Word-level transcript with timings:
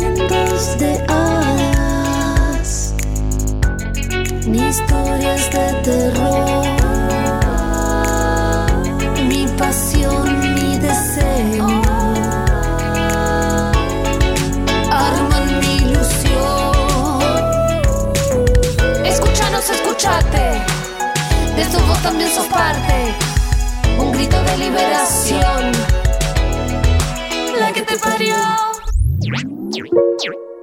Ni 0.00 0.26
cuentos 0.28 0.78
de 0.78 0.92
hadas, 1.08 2.94
ni 4.46 4.58
historias 4.58 5.50
de 5.50 5.72
terror 5.84 6.80
pasión, 9.60 10.54
mi 10.54 10.78
deseo. 10.78 11.66
Arman 14.90 15.60
mi 15.60 15.76
ilusión. 15.76 17.20
Escúchanos, 19.04 19.68
escúchate. 19.68 20.44
De 21.54 21.62
esto 21.62 21.78
vos 21.86 22.02
también 22.02 22.30
sos 22.30 22.46
parte. 22.46 23.14
Un 23.98 24.12
grito 24.12 24.42
de 24.42 24.56
liberación. 24.56 25.99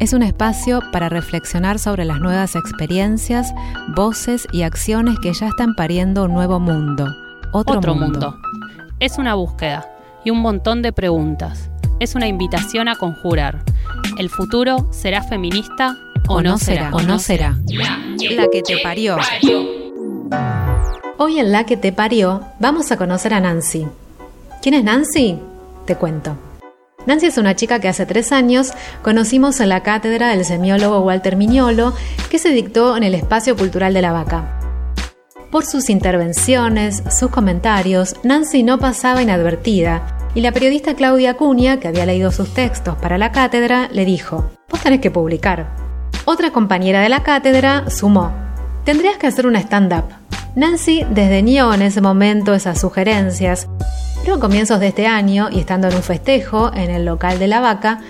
Es 0.00 0.12
un 0.12 0.22
espacio 0.22 0.80
para 0.92 1.08
reflexionar 1.08 1.80
sobre 1.80 2.04
las 2.04 2.20
nuevas 2.20 2.54
experiencias, 2.54 3.52
voces 3.96 4.46
y 4.52 4.62
acciones 4.62 5.18
que 5.18 5.32
ya 5.32 5.48
están 5.48 5.74
pariendo 5.74 6.24
un 6.24 6.34
nuevo 6.34 6.60
mundo. 6.60 7.12
Otro, 7.52 7.94
mundo. 7.94 8.38
Es 9.00 9.18
una 9.18 9.34
búsqueda 9.34 9.88
y 10.24 10.30
un 10.30 10.38
montón 10.38 10.82
de 10.82 10.92
preguntas. 10.92 11.68
Es 11.98 12.14
una 12.14 12.28
invitación 12.28 12.88
a 12.88 12.94
conjurar 12.94 13.64
¿El 14.18 14.30
futuro 14.30 14.88
será 14.92 15.22
feminista 15.22 15.96
o, 16.28 16.42
no 16.42 16.58
será? 16.58 16.90
O 16.92 17.02
no 17.02 17.18
será. 17.18 17.56
La 17.66 18.46
que 18.52 18.62
te 18.62 18.78
parió. 18.82 19.16
Hoy 21.18 21.40
en 21.40 21.50
La 21.50 21.64
que 21.64 21.76
te 21.76 21.92
parió 21.92 22.42
vamos 22.60 22.92
a 22.92 22.96
conocer 22.96 23.34
a 23.34 23.40
Nancy. 23.40 23.86
¿Quién 24.62 24.74
es 24.74 24.84
Nancy? 24.84 25.38
Te 25.86 25.96
cuento. 25.96 26.36
Nancy 27.08 27.24
es 27.24 27.38
una 27.38 27.56
chica 27.56 27.80
que 27.80 27.88
hace 27.88 28.04
tres 28.04 28.32
años 28.32 28.74
conocimos 29.00 29.60
en 29.60 29.70
la 29.70 29.82
cátedra 29.82 30.28
del 30.28 30.44
semiólogo 30.44 31.00
Walter 31.00 31.36
Miñolo, 31.36 31.94
que 32.28 32.38
se 32.38 32.50
dictó 32.50 32.98
en 32.98 33.02
el 33.02 33.14
Espacio 33.14 33.56
Cultural 33.56 33.94
de 33.94 34.02
la 34.02 34.12
Vaca. 34.12 34.60
Por 35.50 35.64
sus 35.64 35.88
intervenciones, 35.88 37.02
sus 37.10 37.30
comentarios, 37.30 38.16
Nancy 38.24 38.62
no 38.62 38.78
pasaba 38.78 39.22
inadvertida 39.22 40.18
y 40.34 40.42
la 40.42 40.52
periodista 40.52 40.92
Claudia 40.92 41.30
Acuña, 41.30 41.80
que 41.80 41.88
había 41.88 42.04
leído 42.04 42.30
sus 42.30 42.52
textos 42.52 42.96
para 42.96 43.16
la 43.16 43.32
cátedra, 43.32 43.88
le 43.90 44.04
dijo, 44.04 44.50
vos 44.68 44.82
tenés 44.82 45.00
que 45.00 45.10
publicar. 45.10 45.74
Otra 46.26 46.50
compañera 46.50 47.00
de 47.00 47.08
la 47.08 47.22
cátedra 47.22 47.88
sumó, 47.88 48.34
tendrías 48.84 49.16
que 49.16 49.28
hacer 49.28 49.46
un 49.46 49.56
stand-up. 49.56 50.04
Nancy 50.56 51.06
desdeñó 51.08 51.72
en 51.72 51.80
ese 51.80 52.02
momento 52.02 52.52
esas 52.52 52.78
sugerencias, 52.78 53.66
a 54.34 54.40
comienzos 54.40 54.80
de 54.80 54.88
este 54.88 55.06
año, 55.06 55.48
y 55.50 55.58
estando 55.58 55.88
en 55.88 55.94
un 55.94 56.02
festejo 56.02 56.70
en 56.74 56.90
el 56.90 57.04
local 57.04 57.38
de 57.38 57.48
la 57.48 57.60
vaca, 57.60 58.00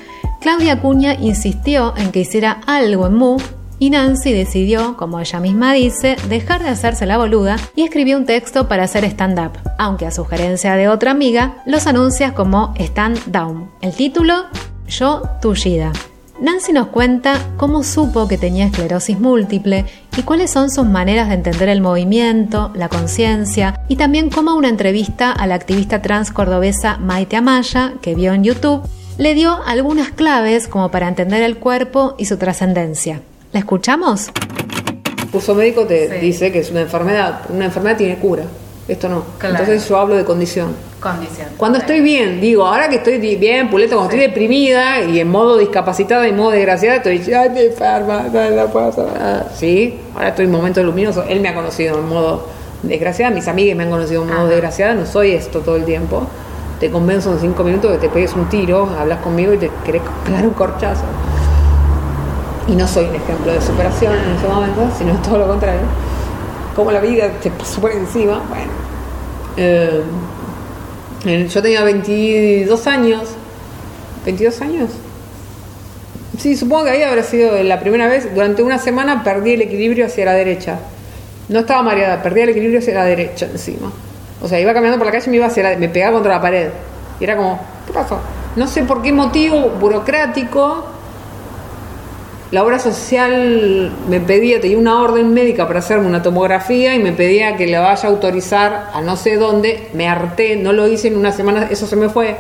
Claudia 0.41 0.75
Acuña 0.75 1.15
insistió 1.15 1.95
en 1.97 2.13
que 2.13 2.21
hiciera 2.21 2.61
algo 2.67 3.07
en 3.07 3.15
Mu 3.15 3.37
y 3.79 3.91
Nancy 3.91 4.33
decidió, 4.33 4.97
como 4.97 5.21
ella 5.21 5.41
misma 5.41 5.73
dice, 5.73 6.17
dejar 6.29 6.63
de 6.63 6.71
hacerse 6.71 7.07
la 7.07 7.19
boluda 7.19 7.57
y 7.77 7.85
escribió 7.85 8.17
un 8.17 8.27
texto 8.27 8.69
para 8.69 8.85
hacer 8.85 9.05
stand-up, 9.05 9.53
aunque 9.79 10.07
a 10.07 10.11
sugerencia 10.11 10.75
de 10.75 10.89
otra 10.89 11.13
amiga 11.13 11.63
los 11.67 11.87
anuncia 11.87 12.35
como 12.35 12.75
stand 12.77 13.19
down. 13.27 13.71
El 13.81 13.95
título, 13.95 14.47
Yo 14.89 15.23
Tullida. 15.41 15.93
Nancy 16.41 16.73
nos 16.73 16.89
cuenta 16.89 17.45
cómo 17.57 17.83
supo 17.83 18.29
que 18.29 18.39
tenía 18.39 18.67
esclerosis 18.67 19.19
múltiple 19.19 19.85
y 20.17 20.23
cuáles 20.23 20.53
son 20.53 20.71
sus 20.71 20.87
maneras 20.87 21.29
de 21.29 21.35
entender 21.35 21.69
el 21.69 21.81
movimiento, 21.81 22.71
la 22.77 22.89
conciencia 22.89 23.81
y 23.89 23.97
también 23.97 24.31
cómo 24.31 24.55
una 24.55 24.69
entrevista 24.69 25.33
a 25.33 25.49
la 25.49 25.57
activista 25.57 26.01
trans 26.01 26.31
cordobesa 26.31 26.97
Maite 26.99 27.37
Amaya, 27.37 27.95
que 28.03 28.15
vio 28.15 28.33
en 28.35 28.45
YouTube, 28.45 28.83
le 29.19 29.35
dio 29.35 29.59
algunas 29.67 30.11
claves 30.13 30.69
como 30.69 30.93
para 30.93 31.09
entender 31.09 31.43
el 31.43 31.57
cuerpo 31.57 32.15
y 32.19 32.27
su 32.27 32.37
trascendencia. 32.37 33.21
¿La 33.53 33.59
escuchamos? 33.59 34.29
El 35.21 35.31
curso 35.33 35.57
médico 35.57 35.87
te 35.87 36.21
dice 36.21 36.53
que 36.53 36.61
es 36.61 36.71
una 36.71 36.83
enfermedad. 36.83 37.41
Una 37.49 37.65
enfermedad 37.65 37.97
tiene 37.97 38.17
cura. 38.19 38.45
Esto 38.87 39.09
no. 39.09 39.25
Entonces 39.43 39.89
yo 39.89 39.99
hablo 39.99 40.15
de 40.15 40.25
condición. 40.25 40.88
Condición. 41.01 41.49
Cuando 41.57 41.79
estoy 41.79 42.01
bien, 42.01 42.41
digo, 42.41 42.67
ahora 42.67 42.89
que 42.89 42.97
estoy 42.97 43.19
bien, 43.19 43.71
puleta, 43.71 43.95
cuando 43.95 44.13
estoy 44.13 44.29
deprimida 44.29 45.01
y 45.03 45.21
en 45.21 45.29
modo 45.29 45.57
discapacitada 45.57 46.27
y 46.27 46.31
en 46.31 46.37
modo 46.37 46.51
desgraciada, 46.51 46.97
estoy, 46.97 47.33
ay, 47.33 47.51
me 47.51 47.67
enferma, 47.67 48.25
no 48.33 48.51
la 48.51 48.67
puedo 48.67 48.93
Sí, 49.55 49.99
ahora 50.15 50.29
estoy 50.31 50.47
en 50.47 50.51
momento 50.51 50.83
luminoso. 50.83 51.23
Él 51.29 51.41
me 51.41 51.49
ha 51.49 51.55
conocido 51.55 51.99
en 51.99 52.09
modo 52.09 52.47
desgraciada, 52.83 53.33
mis 53.33 53.47
amigas 53.47 53.77
me 53.77 53.85
han 53.85 53.91
conocido 53.91 54.23
en 54.23 54.29
modo 54.29 54.49
desgraciada, 54.49 54.95
no 54.95 55.07
soy 55.07 55.33
esto 55.33 55.61
todo 55.61 55.77
el 55.77 55.85
tiempo. 55.85 56.27
Te 56.81 56.91
convenzo 56.91 57.33
en 57.33 57.41
cinco 57.41 57.63
minutos 57.63 57.93
que 57.93 57.99
te 57.99 58.09
pegues 58.09 58.35
un 58.35 58.49
tiro, 58.49 58.89
hablas 58.99 59.21
conmigo 59.21 59.53
y 59.53 59.59
te 59.59 59.71
querés 59.85 60.03
pegar 60.25 60.45
un 60.45 60.55
corchazo 60.55 61.05
y 62.69 62.73
no 62.73 62.87
soy 62.87 63.07
un 63.07 63.15
ejemplo 63.15 63.53
de 63.53 63.61
superación 63.61 64.15
en 64.15 64.37
ese 64.37 64.47
momento, 64.47 64.89
sino 64.97 65.15
todo 65.23 65.39
lo 65.39 65.49
contrario, 65.49 65.81
como 66.77 66.93
la 66.93 67.01
vida 67.01 67.31
te 67.43 67.51
pasó 67.51 67.81
por 67.81 67.91
encima, 67.93 68.43
bueno. 68.49 68.71
Eh, 69.57 70.03
yo 71.25 71.63
tenía 71.63 71.83
22 71.83 72.87
años, 72.87 73.23
22 74.25 74.61
años. 74.61 74.91
Sí, 76.39 76.57
supongo 76.57 76.85
que 76.85 76.91
ahí 76.91 77.03
habrá 77.03 77.23
sido 77.25 77.61
la 77.63 77.81
primera 77.81 78.07
vez. 78.07 78.33
Durante 78.33 78.63
una 78.63 78.79
semana 78.79 79.25
perdí 79.25 79.55
el 79.55 79.63
equilibrio 79.63 80.07
hacia 80.07 80.25
la 80.25 80.35
derecha. 80.35 80.79
No 81.49 81.61
estaba 81.61 81.83
mareada, 81.83 82.23
perdí 82.23 82.43
el 82.43 82.51
equilibrio 82.51 82.79
hacia 82.79 82.95
la 82.95 83.05
derecha 83.05 83.47
encima. 83.47 83.91
O 84.41 84.47
sea, 84.47 84.61
iba 84.61 84.73
caminando 84.73 84.99
por 84.99 85.07
la 85.07 85.13
calle 85.13 85.25
y 85.27 85.31
me 85.31 85.37
iba 85.37 85.47
hacia 85.47 85.77
me 85.77 85.89
pegaba 85.89 86.15
contra 86.15 86.35
la 86.35 86.41
pared. 86.41 86.69
Y 87.19 87.25
era 87.25 87.37
como, 87.37 87.59
¿qué 87.87 87.93
pasó? 87.93 88.21
No 88.55 88.69
sé 88.69 88.85
por 88.85 89.03
qué 89.03 89.13
motivo 89.13 89.71
burocrático 89.81 90.85
la 92.51 92.65
obra 92.65 92.79
social 92.79 93.91
me 94.09 94.21
pedía, 94.21 94.59
tenía 94.61 94.79
una 94.79 95.03
orden 95.03 95.35
médica 95.35 95.67
para 95.67 95.81
hacerme 95.81 96.07
una 96.07 96.23
tomografía 96.23 96.95
y 96.95 96.99
me 96.99 97.13
pedía 97.13 97.57
que 97.57 97.67
la 97.67 97.81
vaya 97.81 98.09
a 98.09 98.11
autorizar 98.11 98.91
a 98.95 99.01
no 99.03 99.17
sé 99.17 99.37
dónde. 99.37 99.89
Me 99.93 100.09
harté, 100.09 100.57
no 100.57 100.73
lo 100.73 100.89
hice 100.89 101.09
en 101.09 101.17
una 101.19 101.31
semana, 101.33 101.69
eso 101.71 101.87
se 101.87 101.97
me 101.97 102.09
fue. 102.09 102.37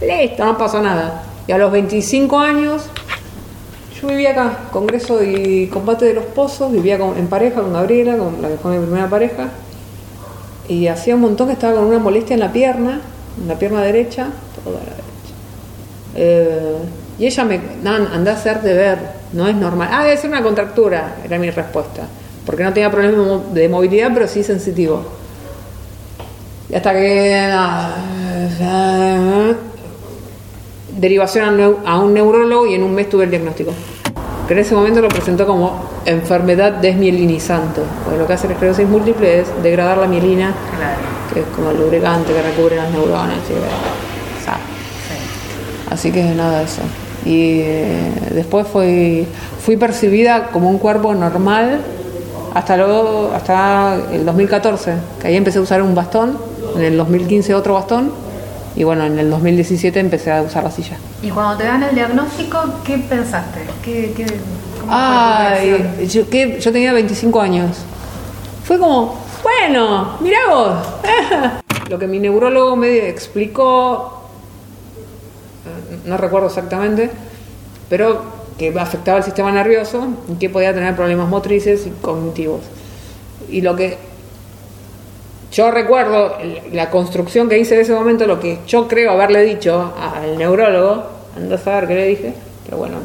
Listo, 0.00 0.44
no 0.44 0.56
pasó 0.56 0.80
nada. 0.80 1.24
Y 1.46 1.52
a 1.52 1.58
los 1.58 1.70
25 1.72 2.38
años, 2.38 2.84
yo 4.00 4.08
vivía 4.08 4.30
acá, 4.30 4.58
Congreso 4.70 5.22
y 5.22 5.66
Combate 5.66 6.06
de 6.06 6.14
los 6.14 6.24
Pozos, 6.24 6.72
vivía 6.72 6.98
con- 6.98 7.18
en 7.18 7.26
pareja 7.26 7.60
con 7.60 7.72
Gabriela, 7.72 8.16
con 8.16 8.40
la 8.40 8.48
que 8.48 8.56
fue 8.56 8.78
mi 8.78 8.84
primera 8.86 9.08
pareja. 9.10 9.48
Y 10.68 10.86
hacía 10.86 11.14
un 11.16 11.22
montón 11.22 11.48
que 11.48 11.54
estaba 11.54 11.74
con 11.74 11.84
una 11.84 11.98
molestia 11.98 12.34
en 12.34 12.40
la 12.40 12.52
pierna, 12.52 13.00
en 13.40 13.48
la 13.48 13.54
pierna 13.58 13.82
derecha, 13.82 14.28
toda 14.64 14.76
la 14.78 14.84
derecha. 14.84 15.04
Eh, 16.16 16.76
y 17.18 17.26
ella 17.26 17.44
me, 17.44 17.60
andá 17.84 18.30
a 18.32 18.34
hacerte 18.34 18.72
ver, 18.74 18.98
no 19.32 19.46
es 19.46 19.54
normal. 19.54 19.88
Ah, 19.92 20.04
debe 20.04 20.16
ser 20.16 20.30
una 20.30 20.42
contractura, 20.42 21.16
era 21.24 21.38
mi 21.38 21.50
respuesta. 21.50 22.02
Porque 22.46 22.64
no 22.64 22.72
tenía 22.72 22.90
problemas 22.90 23.18
de 23.20 23.26
mo- 23.26 23.44
de 23.52 23.68
movilidad, 23.68 24.10
pero 24.14 24.26
sí 24.26 24.42
sensitivo. 24.42 25.02
Y 26.70 26.74
hasta 26.74 26.92
que. 26.92 27.48
ah, 27.52 27.94
derivación 30.98 31.60
a, 31.86 31.98
un 32.00 32.14
neurólogo 32.14 32.66
y 32.66 32.74
en 32.74 32.82
un 32.82 32.94
mes 32.94 33.08
tuve 33.08 33.24
el 33.24 33.30
diagnóstico. 33.30 33.72
Que 34.46 34.54
en 34.54 34.60
ese 34.60 34.74
momento 34.74 35.00
lo 35.02 35.08
presentó 35.08 35.46
como 35.46 35.78
enfermedad 36.06 36.72
desmielinizante. 36.72 37.82
Porque 38.04 38.18
lo 38.18 38.26
que 38.26 38.32
hace 38.32 38.46
la 38.48 38.54
esclerosis 38.54 38.88
múltiple 38.88 39.40
es 39.40 39.48
degradar 39.62 39.98
la 39.98 40.06
mielina, 40.06 40.54
que 41.32 41.40
es 41.40 41.46
como 41.54 41.70
el 41.70 41.78
lubricante 41.78 42.32
que 42.32 42.42
recubre 42.42 42.76
las 42.76 42.90
neuronas. 42.90 43.36
y. 43.50 43.54
Así 45.92 46.10
que 46.12 46.22
nada 46.22 46.58
de 46.60 46.64
eso. 46.64 46.82
Y 47.24 47.60
eh, 47.60 48.12
después 48.30 48.66
fui, 48.66 49.26
fui 49.64 49.76
percibida 49.76 50.48
como 50.48 50.70
un 50.70 50.78
cuerpo 50.78 51.14
normal 51.14 51.80
hasta, 52.54 52.76
luego, 52.76 53.32
hasta 53.34 53.96
el 54.12 54.24
2014, 54.24 54.94
que 55.20 55.28
ahí 55.28 55.36
empecé 55.36 55.58
a 55.58 55.62
usar 55.62 55.82
un 55.82 55.94
bastón, 55.94 56.38
en 56.76 56.82
el 56.82 56.96
2015 56.96 57.54
otro 57.54 57.74
bastón, 57.74 58.10
y 58.74 58.84
bueno, 58.84 59.04
en 59.04 59.18
el 59.18 59.30
2017 59.30 59.98
empecé 60.00 60.32
a 60.32 60.42
usar 60.42 60.64
la 60.64 60.70
silla. 60.70 60.96
Y 61.22 61.30
cuando 61.30 61.56
te 61.56 61.64
dan 61.64 61.82
el 61.82 61.94
diagnóstico, 61.94 62.58
¿qué 62.84 62.98
pensaste? 62.98 63.60
¿Qué, 63.84 64.12
qué, 64.16 64.24
cómo 64.80 64.86
fue 64.86 64.86
tu 64.86 64.92
Ay, 64.92 65.70
reacción? 65.70 66.08
yo, 66.08 66.30
que, 66.30 66.60
yo 66.60 66.72
tenía 66.72 66.92
25 66.92 67.40
años. 67.40 67.76
Fue 68.64 68.78
como, 68.78 69.16
bueno, 69.42 70.16
mirá 70.20 70.38
vos. 70.48 70.76
Lo 71.88 71.98
que 71.98 72.06
mi 72.06 72.18
neurólogo 72.18 72.76
me 72.76 73.08
explicó, 73.08 74.17
no 76.08 76.16
recuerdo 76.16 76.48
exactamente, 76.48 77.10
pero 77.88 78.22
que 78.58 78.76
afectaba 78.78 79.18
el 79.18 79.24
sistema 79.24 79.52
nervioso 79.52 80.08
y 80.28 80.34
que 80.34 80.50
podía 80.50 80.74
tener 80.74 80.96
problemas 80.96 81.28
motrices 81.28 81.86
y 81.86 81.90
cognitivos. 81.90 82.62
Y 83.48 83.60
lo 83.60 83.76
que 83.76 83.96
yo 85.52 85.70
recuerdo, 85.70 86.36
la 86.72 86.90
construcción 86.90 87.48
que 87.48 87.58
hice 87.58 87.76
en 87.76 87.80
ese 87.80 87.94
momento, 87.94 88.26
lo 88.26 88.40
que 88.40 88.58
yo 88.66 88.88
creo 88.88 89.12
haberle 89.12 89.42
dicho 89.42 89.94
al 89.96 90.36
neurólogo, 90.36 91.04
anda 91.36 91.54
a 91.54 91.58
saber 91.58 91.88
qué 91.88 91.94
le 91.94 92.06
dije, 92.06 92.34
pero 92.64 92.76
bueno, 92.76 92.96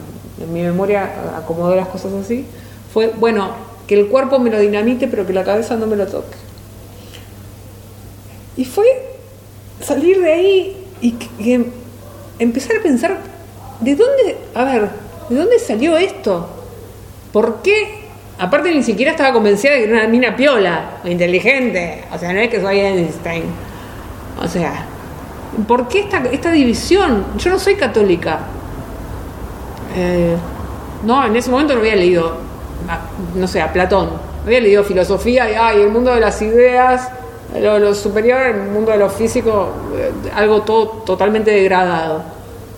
en 0.41 0.51
mi 0.51 0.61
memoria 0.61 1.37
acomodó 1.37 1.75
las 1.75 1.87
cosas 1.87 2.13
así, 2.13 2.45
fue, 2.91 3.11
bueno, 3.15 3.51
que 3.87 3.95
el 3.95 4.07
cuerpo 4.07 4.39
me 4.39 4.49
lo 4.49 4.59
dinamite, 4.59 5.07
pero 5.07 5.25
que 5.25 5.33
la 5.33 5.43
cabeza 5.43 5.75
no 5.75 5.87
me 5.87 5.95
lo 5.95 6.07
toque. 6.07 6.35
Y 8.57 8.65
fue 8.65 8.85
salir 9.81 10.21
de 10.21 10.33
ahí 10.33 10.85
y 11.01 11.11
que 11.11 11.65
empezar 12.39 12.77
a 12.77 12.81
pensar, 12.83 13.17
¿de 13.79 13.95
dónde, 13.95 14.37
a 14.55 14.63
ver, 14.63 14.89
¿de 15.29 15.35
dónde 15.35 15.59
salió 15.59 15.97
esto? 15.97 16.47
¿Por 17.31 17.61
qué? 17.61 18.03
Aparte 18.39 18.73
ni 18.73 18.83
siquiera 18.83 19.11
estaba 19.11 19.31
convencida 19.33 19.73
de 19.73 19.79
que 19.79 19.83
era 19.85 19.99
una 19.99 20.07
mina 20.07 20.35
piola, 20.35 20.97
inteligente, 21.05 22.03
o 22.13 22.17
sea, 22.17 22.33
no 22.33 22.39
es 22.39 22.49
que 22.49 22.59
soy 22.61 22.79
Einstein. 22.79 23.43
O 24.43 24.47
sea, 24.47 24.85
¿por 25.67 25.87
qué 25.87 25.99
esta, 26.01 26.17
esta 26.31 26.51
división? 26.51 27.25
Yo 27.37 27.51
no 27.51 27.59
soy 27.59 27.75
católica. 27.75 28.39
Eh, 29.95 30.35
no, 31.03 31.25
en 31.25 31.35
ese 31.35 31.51
momento 31.51 31.73
no 31.75 31.79
había 31.81 31.95
leído, 31.95 32.37
a- 32.89 33.01
no 33.35 33.47
sé, 33.47 33.61
a 33.61 33.71
Platón. 33.71 34.09
Había 34.45 34.59
leído 34.61 34.83
filosofía 34.83 35.49
y, 35.51 35.53
ay, 35.53 35.81
el 35.81 35.89
mundo 35.89 36.13
de 36.13 36.19
las 36.19 36.41
ideas, 36.41 37.09
lo, 37.59 37.79
lo 37.79 37.93
superior, 37.93 38.41
el 38.41 38.63
mundo 38.71 38.91
de 38.91 38.97
lo 38.97 39.09
físico, 39.09 39.69
eh, 39.95 40.11
algo 40.35 40.61
todo 40.61 40.87
totalmente 41.05 41.51
degradado. 41.51 42.23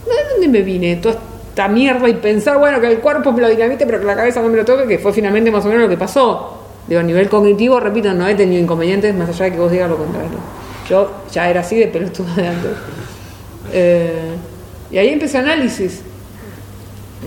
¿De 0.06 0.32
dónde 0.32 0.48
me 0.48 0.62
vine 0.62 0.98
toda 0.98 1.16
esta 1.50 1.68
mierda 1.68 2.08
y 2.10 2.16
pensar, 2.16 2.58
bueno, 2.58 2.80
que 2.80 2.88
el 2.88 3.00
cuerpo 3.00 3.32
me 3.32 3.42
lo 3.42 3.50
dinamite, 3.50 3.86
pero 3.86 4.00
que 4.00 4.06
la 4.06 4.16
cabeza 4.16 4.42
no 4.42 4.50
me 4.50 4.58
lo 4.58 4.66
toque, 4.66 4.88
que 4.88 5.00
fue 5.00 5.14
finalmente 5.14 5.52
más 5.52 5.66
o 5.66 5.68
menos 5.68 5.84
lo 5.84 5.90
que 5.90 5.98
pasó? 5.98 6.60
Digo, 6.88 7.00
a 7.00 7.04
nivel 7.04 7.30
cognitivo, 7.30 7.80
repito, 7.80 8.14
no 8.14 8.28
he 8.28 8.36
tenido 8.36 8.62
inconvenientes, 8.62 9.16
más 9.16 9.30
allá 9.30 9.46
de 9.46 9.52
que 9.54 9.58
vos 9.58 9.72
digas 9.72 9.90
lo 9.90 9.98
contrario. 9.98 10.38
Yo 10.90 11.10
ya 11.32 11.50
era 11.50 11.62
así 11.62 11.78
de 11.78 11.88
pelotuda 11.88 12.34
de 12.36 12.48
antes. 12.48 12.72
Eh, 13.74 14.36
y 14.92 14.98
ahí 14.98 15.10
empecé 15.10 15.40
análisis. 15.40 16.02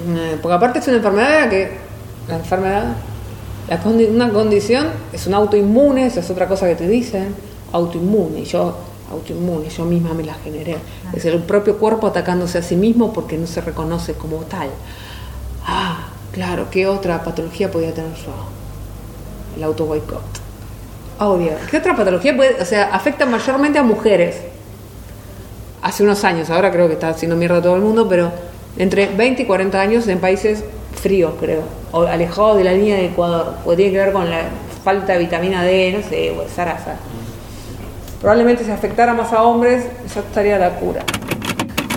Eh, 0.08 0.36
Porque 0.40 0.54
aparte 0.54 0.78
es 0.78 0.86
una 0.86 0.98
enfermedad 0.98 1.50
que. 1.50 1.70
La 2.28 2.36
enfermedad. 2.36 2.96
La 3.68 3.82
condi- 3.82 4.08
una 4.10 4.30
condición 4.32 4.88
es 5.12 5.26
un 5.26 5.34
autoinmune, 5.34 6.06
esa 6.06 6.20
es 6.20 6.30
otra 6.30 6.48
cosa 6.48 6.66
que 6.66 6.74
te 6.74 6.88
dicen. 6.88 7.34
Autoinmune. 7.72 8.40
Y 8.40 8.44
yo, 8.44 8.76
autoinmune, 9.12 9.68
yo 9.68 9.84
misma 9.84 10.14
me 10.14 10.24
la 10.24 10.34
generé. 10.34 10.76
Es 11.14 11.24
el 11.26 11.38
propio 11.42 11.76
cuerpo 11.78 12.06
atacándose 12.06 12.58
a 12.58 12.62
sí 12.62 12.76
mismo 12.76 13.12
porque 13.12 13.36
no 13.36 13.46
se 13.46 13.60
reconoce 13.60 14.14
como 14.14 14.38
tal. 14.38 14.68
Ah, 15.66 16.08
claro, 16.32 16.66
¿qué 16.70 16.86
otra 16.86 17.22
patología 17.22 17.70
podía 17.70 17.92
tener 17.92 18.14
yo? 18.14 18.32
El 19.56 19.64
auto 19.64 19.84
boicot. 19.86 20.22
Obvio. 21.18 21.50
¿Qué 21.70 21.76
otra 21.78 21.94
patología 21.96 22.34
puede.? 22.36 22.60
O 22.62 22.64
sea, 22.64 22.84
afecta 22.94 23.26
mayormente 23.26 23.78
a 23.78 23.82
mujeres 23.82 24.36
hace 25.82 26.02
unos 26.02 26.24
años, 26.24 26.48
ahora 26.50 26.70
creo 26.72 26.86
que 26.88 26.94
está 26.94 27.08
haciendo 27.10 27.36
mierda 27.36 27.58
a 27.58 27.62
todo 27.62 27.76
el 27.76 27.82
mundo, 27.82 28.08
pero 28.08 28.30
entre 28.78 29.06
20 29.08 29.42
y 29.42 29.46
40 29.46 29.80
años 29.80 30.08
en 30.08 30.18
países 30.20 30.64
fríos, 31.00 31.34
creo, 31.38 31.62
o 31.92 32.02
alejados 32.02 32.58
de 32.58 32.64
la 32.64 32.72
línea 32.72 32.96
de 32.96 33.06
Ecuador, 33.06 33.54
porque 33.64 33.76
tiene 33.76 33.92
que 33.92 33.98
ver 33.98 34.12
con 34.12 34.28
la 34.28 34.42
falta 34.84 35.14
de 35.14 35.18
vitamina 35.18 35.62
D, 35.62 35.94
no 35.96 36.08
sé, 36.08 36.30
o 36.30 36.46
zaraza. 36.48 36.94
Probablemente 38.20 38.64
si 38.64 38.70
afectara 38.70 39.14
más 39.14 39.32
a 39.32 39.42
hombres, 39.42 39.86
ya 40.14 40.20
estaría 40.20 40.58
la 40.58 40.70
cura. 40.70 41.02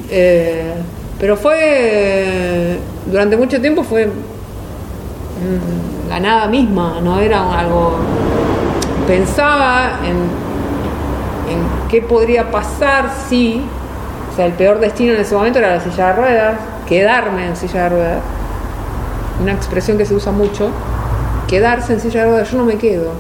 Eh, 0.09 0.73
pero 1.19 1.37
fue, 1.37 2.77
durante 3.05 3.37
mucho 3.37 3.61
tiempo 3.61 3.83
fue 3.83 4.07
mm, 4.07 6.09
la 6.09 6.19
nada 6.19 6.47
misma, 6.47 6.99
no 7.01 7.19
era 7.19 7.59
algo... 7.59 7.97
Pensaba 9.07 9.99
en 10.05 10.51
en 11.51 11.87
qué 11.89 12.01
podría 12.01 12.49
pasar 12.49 13.09
si, 13.27 13.61
o 14.31 14.35
sea, 14.35 14.45
el 14.45 14.53
peor 14.53 14.79
destino 14.79 15.13
en 15.13 15.21
ese 15.21 15.35
momento 15.35 15.59
era 15.59 15.75
la 15.75 15.81
silla 15.81 16.07
de 16.07 16.13
ruedas, 16.13 16.59
quedarme 16.87 17.47
en 17.47 17.55
silla 17.55 17.83
de 17.83 17.89
ruedas, 17.89 18.21
una 19.39 19.53
expresión 19.53 19.97
que 19.97 20.05
se 20.05 20.13
usa 20.13 20.31
mucho, 20.31 20.69
quedarse 21.47 21.93
en 21.93 21.99
silla 21.99 22.23
de 22.23 22.29
ruedas, 22.29 22.51
yo 22.51 22.57
no 22.57 22.65
me 22.65 22.77
quedo, 22.77 23.11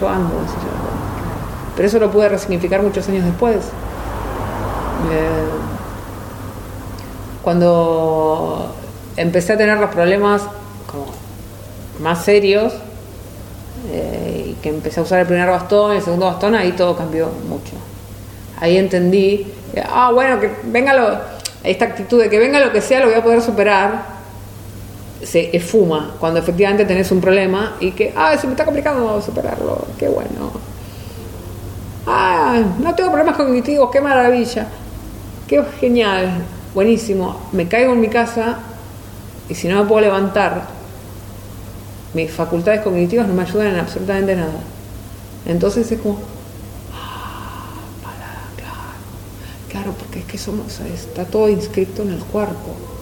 yo 0.00 0.08
ando 0.08 0.34
en 0.38 0.46
silla 0.46 0.60
de 0.60 0.78
ruedas. 0.78 0.96
Pero 1.76 1.88
eso 1.88 1.98
lo 1.98 2.10
pude 2.10 2.28
resignificar 2.28 2.82
muchos 2.82 3.08
años 3.08 3.24
después. 3.24 3.56
Eh, 3.56 5.48
cuando 7.42 8.74
empecé 9.16 9.52
a 9.52 9.56
tener 9.56 9.78
los 9.78 9.90
problemas 9.90 10.42
como 10.90 11.06
más 12.00 12.24
serios, 12.24 12.72
eh, 13.90 14.46
y 14.48 14.52
que 14.54 14.70
empecé 14.70 15.00
a 15.00 15.02
usar 15.02 15.20
el 15.20 15.26
primer 15.26 15.48
bastón, 15.48 15.92
el 15.92 16.02
segundo 16.02 16.26
bastón, 16.26 16.54
ahí 16.54 16.72
todo 16.72 16.96
cambió 16.96 17.28
mucho. 17.48 17.72
Ahí 18.58 18.78
entendí, 18.78 19.52
ah, 19.88 20.10
bueno, 20.12 20.40
que 20.40 20.50
venga 20.64 20.94
lo, 20.94 21.18
esta 21.62 21.84
actitud 21.84 22.20
de 22.20 22.30
que 22.30 22.38
venga 22.38 22.58
lo 22.58 22.72
que 22.72 22.80
sea, 22.80 23.00
lo 23.00 23.06
voy 23.06 23.14
a 23.14 23.22
poder 23.22 23.42
superar, 23.42 24.15
se 25.22 25.56
esfuma 25.56 26.14
cuando 26.20 26.40
efectivamente 26.40 26.84
tenés 26.84 27.10
un 27.10 27.20
problema 27.20 27.76
y 27.80 27.92
que, 27.92 28.12
ah, 28.16 28.36
se 28.36 28.46
me 28.46 28.52
está 28.52 28.64
complicando 28.64 29.20
superarlo, 29.20 29.86
qué 29.98 30.08
bueno. 30.08 30.52
Ah, 32.06 32.62
no 32.78 32.94
tengo 32.94 33.10
problemas 33.10 33.36
cognitivos, 33.36 33.90
qué 33.90 34.00
maravilla, 34.00 34.68
qué 35.46 35.62
genial, 35.80 36.44
buenísimo. 36.74 37.40
Me 37.52 37.66
caigo 37.66 37.92
en 37.92 38.00
mi 38.00 38.08
casa 38.08 38.58
y 39.48 39.54
si 39.54 39.68
no 39.68 39.82
me 39.82 39.88
puedo 39.88 40.02
levantar, 40.02 40.66
mis 42.14 42.30
facultades 42.30 42.82
cognitivas 42.82 43.26
no 43.26 43.34
me 43.34 43.42
ayudan 43.42 43.68
en 43.68 43.80
absolutamente 43.80 44.36
nada. 44.36 44.60
Entonces 45.46 45.90
es 45.90 46.00
como, 46.00 46.18
ah, 46.94 47.72
claro, 48.58 48.72
claro, 49.68 49.92
porque 49.98 50.20
es 50.20 50.24
que 50.26 50.38
somos, 50.38 50.80
está 50.80 51.24
todo 51.24 51.48
inscrito 51.48 52.02
en 52.02 52.12
el 52.12 52.20
cuerpo. 52.20 52.95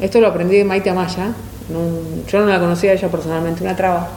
Esto 0.00 0.20
lo 0.20 0.28
aprendí 0.28 0.56
de 0.56 0.64
Maite 0.64 0.90
Amaya, 0.90 1.32
yo 2.28 2.40
no 2.40 2.46
la 2.46 2.60
conocía 2.60 2.92
ella 2.92 3.08
personalmente, 3.08 3.62
una 3.62 3.74
traba. 3.74 4.08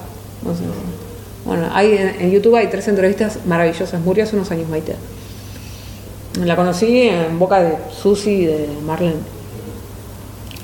Bueno, 1.45 1.67
hay, 1.73 1.95
en 2.19 2.31
YouTube 2.31 2.55
hay 2.55 2.67
tres 2.67 2.87
entrevistas 2.87 3.39
maravillosas, 3.45 3.99
murió 4.01 4.23
hace 4.23 4.35
unos 4.35 4.51
años 4.51 4.69
Maite. 4.69 4.95
La 6.43 6.55
conocí 6.55 7.07
en 7.07 7.39
boca 7.39 7.61
de 7.61 7.75
Susi 7.91 8.31
y 8.31 8.45
de 8.45 8.67
Marlene 8.85 9.39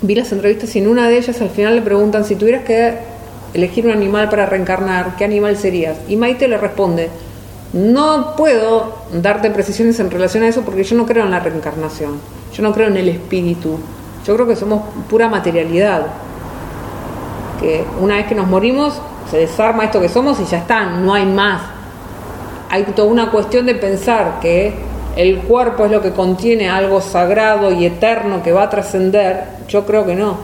vi 0.01 0.15
las 0.15 0.31
entrevistas 0.31 0.75
y 0.75 0.79
en 0.79 0.87
una 0.87 1.07
de 1.09 1.17
ellas 1.17 1.41
al 1.41 1.49
final 1.49 1.75
le 1.75 1.81
preguntan 1.81 2.25
si 2.25 2.35
tuvieras 2.35 2.63
que 2.63 2.93
elegir 3.53 3.85
un 3.85 3.91
animal 3.91 4.29
para 4.29 4.45
reencarnar, 4.45 5.15
¿qué 5.15 5.25
animal 5.25 5.57
serías? 5.57 5.97
Y 6.07 6.15
Maite 6.15 6.47
le 6.47 6.57
responde, 6.57 7.09
no 7.73 8.35
puedo 8.35 8.93
darte 9.13 9.49
precisiones 9.49 9.99
en 9.99 10.11
relación 10.11 10.43
a 10.43 10.47
eso 10.47 10.61
porque 10.61 10.83
yo 10.83 10.95
no 10.95 11.05
creo 11.05 11.25
en 11.25 11.31
la 11.31 11.39
reencarnación. 11.39 12.19
Yo 12.53 12.63
no 12.63 12.73
creo 12.73 12.87
en 12.87 12.97
el 12.97 13.09
espíritu. 13.09 13.79
Yo 14.25 14.33
creo 14.33 14.47
que 14.47 14.55
somos 14.55 14.81
pura 15.09 15.29
materialidad. 15.29 16.07
Que 17.59 17.85
una 17.99 18.15
vez 18.15 18.27
que 18.27 18.35
nos 18.35 18.47
morimos, 18.47 18.99
se 19.29 19.37
desarma 19.37 19.85
esto 19.85 20.01
que 20.01 20.09
somos 20.09 20.39
y 20.39 20.45
ya 20.45 20.57
está, 20.57 20.85
no 20.85 21.13
hay 21.13 21.25
más. 21.25 21.61
Hay 22.69 22.83
toda 22.83 23.07
una 23.07 23.31
cuestión 23.31 23.65
de 23.65 23.75
pensar 23.75 24.39
que 24.41 24.73
el 25.15 25.39
cuerpo 25.39 25.85
es 25.85 25.91
lo 25.91 26.01
que 26.01 26.11
contiene 26.11 26.69
algo 26.69 27.01
sagrado 27.01 27.71
y 27.71 27.85
eterno 27.85 28.43
que 28.43 28.51
va 28.51 28.63
a 28.63 28.69
trascender. 28.69 29.45
Yo 29.67 29.85
creo 29.85 30.05
que 30.05 30.15
no. 30.15 30.37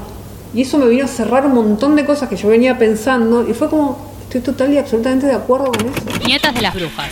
Y 0.53 0.61
eso 0.61 0.77
me 0.77 0.87
vino 0.87 1.05
a 1.05 1.07
cerrar 1.07 1.45
un 1.45 1.53
montón 1.53 1.95
de 1.95 2.05
cosas 2.05 2.29
que 2.29 2.35
yo 2.35 2.49
venía 2.49 2.77
pensando 2.77 3.47
y 3.47 3.53
fue 3.53 3.69
como, 3.69 3.97
estoy 4.23 4.41
total 4.41 4.73
y 4.73 4.77
absolutamente 4.77 5.25
de 5.25 5.33
acuerdo 5.33 5.71
con 5.71 5.87
eso. 5.87 6.25
Nietas 6.25 6.53
de 6.53 6.61
las 6.61 6.75
brujas. 6.75 7.07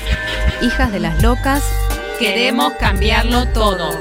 Hijas 0.62 0.92
de 0.92 1.00
las 1.00 1.22
locas. 1.22 1.64
Queremos 2.20 2.74
cambiarlo 2.80 3.48
todo. 3.54 3.92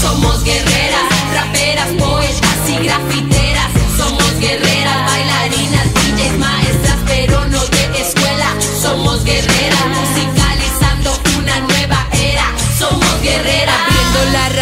Somos 0.00 0.42
guerreras, 0.42 1.06
raperas, 1.32 1.88
poetas 1.96 2.68
y 2.68 2.84
grafiteras. 2.84 3.70
Somos 3.96 4.40
guerreras, 4.40 5.06
bailarinas, 5.06 5.94
DJs, 5.94 6.38
maestras, 6.38 6.96
pero 7.06 7.46
no 7.46 7.64
de 7.66 8.00
escuela. 8.00 8.56
Somos 8.82 9.24
guerreras, 9.24 9.59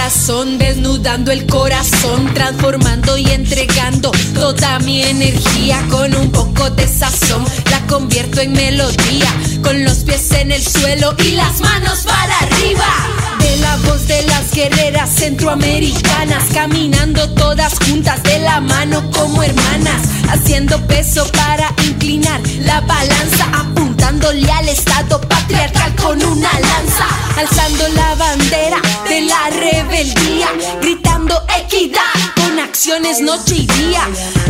Desnudando 0.08 1.30
el 1.32 1.44
corazón, 1.44 2.32
transformando 2.32 3.18
y 3.18 3.28
entregando 3.28 4.10
toda 4.32 4.78
mi 4.78 5.02
energía 5.02 5.84
con 5.90 6.14
un 6.14 6.32
poco 6.32 6.70
de 6.70 6.88
sazón. 6.88 7.44
La 7.70 7.86
convierto 7.86 8.40
en 8.40 8.52
melodía, 8.52 9.30
con 9.62 9.84
los 9.84 9.98
pies 9.98 10.32
en 10.32 10.50
el 10.50 10.66
suelo 10.66 11.14
y 11.18 11.32
las 11.32 11.60
manos 11.60 12.04
para 12.06 12.38
arriba. 12.38 12.86
De 13.38 13.56
la 13.58 13.76
voz 13.76 14.08
de 14.08 14.22
las 14.22 14.50
guerreras 14.50 15.10
centroamericanas, 15.10 16.44
caminando 16.54 17.28
todas 17.34 17.74
juntas 17.78 18.22
de 18.22 18.38
la 18.38 18.62
mano 18.62 19.10
como 19.10 19.42
hermanas, 19.42 20.02
haciendo 20.30 20.80
peso 20.86 21.30
para 21.32 21.74
inclinar 21.86 22.40
la 22.60 22.80
balanza, 22.80 23.46
apuntándole 24.08 24.50
al 24.50 24.68
estado 24.68 25.20
patriarcal 25.20 25.94
con 25.96 26.24
una 26.24 26.50
lanza, 26.60 27.06
alzando 27.36 27.88
la 27.88 28.14
bandera 28.14 28.80
de 29.06 29.20
la 29.22 29.50
rebeldía, 29.50 30.48
gritando 30.80 31.42
equidad 31.58 32.00
con 32.36 32.58
acciones 32.58 33.20
noche 33.20 33.56
y 33.56 33.66
día, 33.66 34.00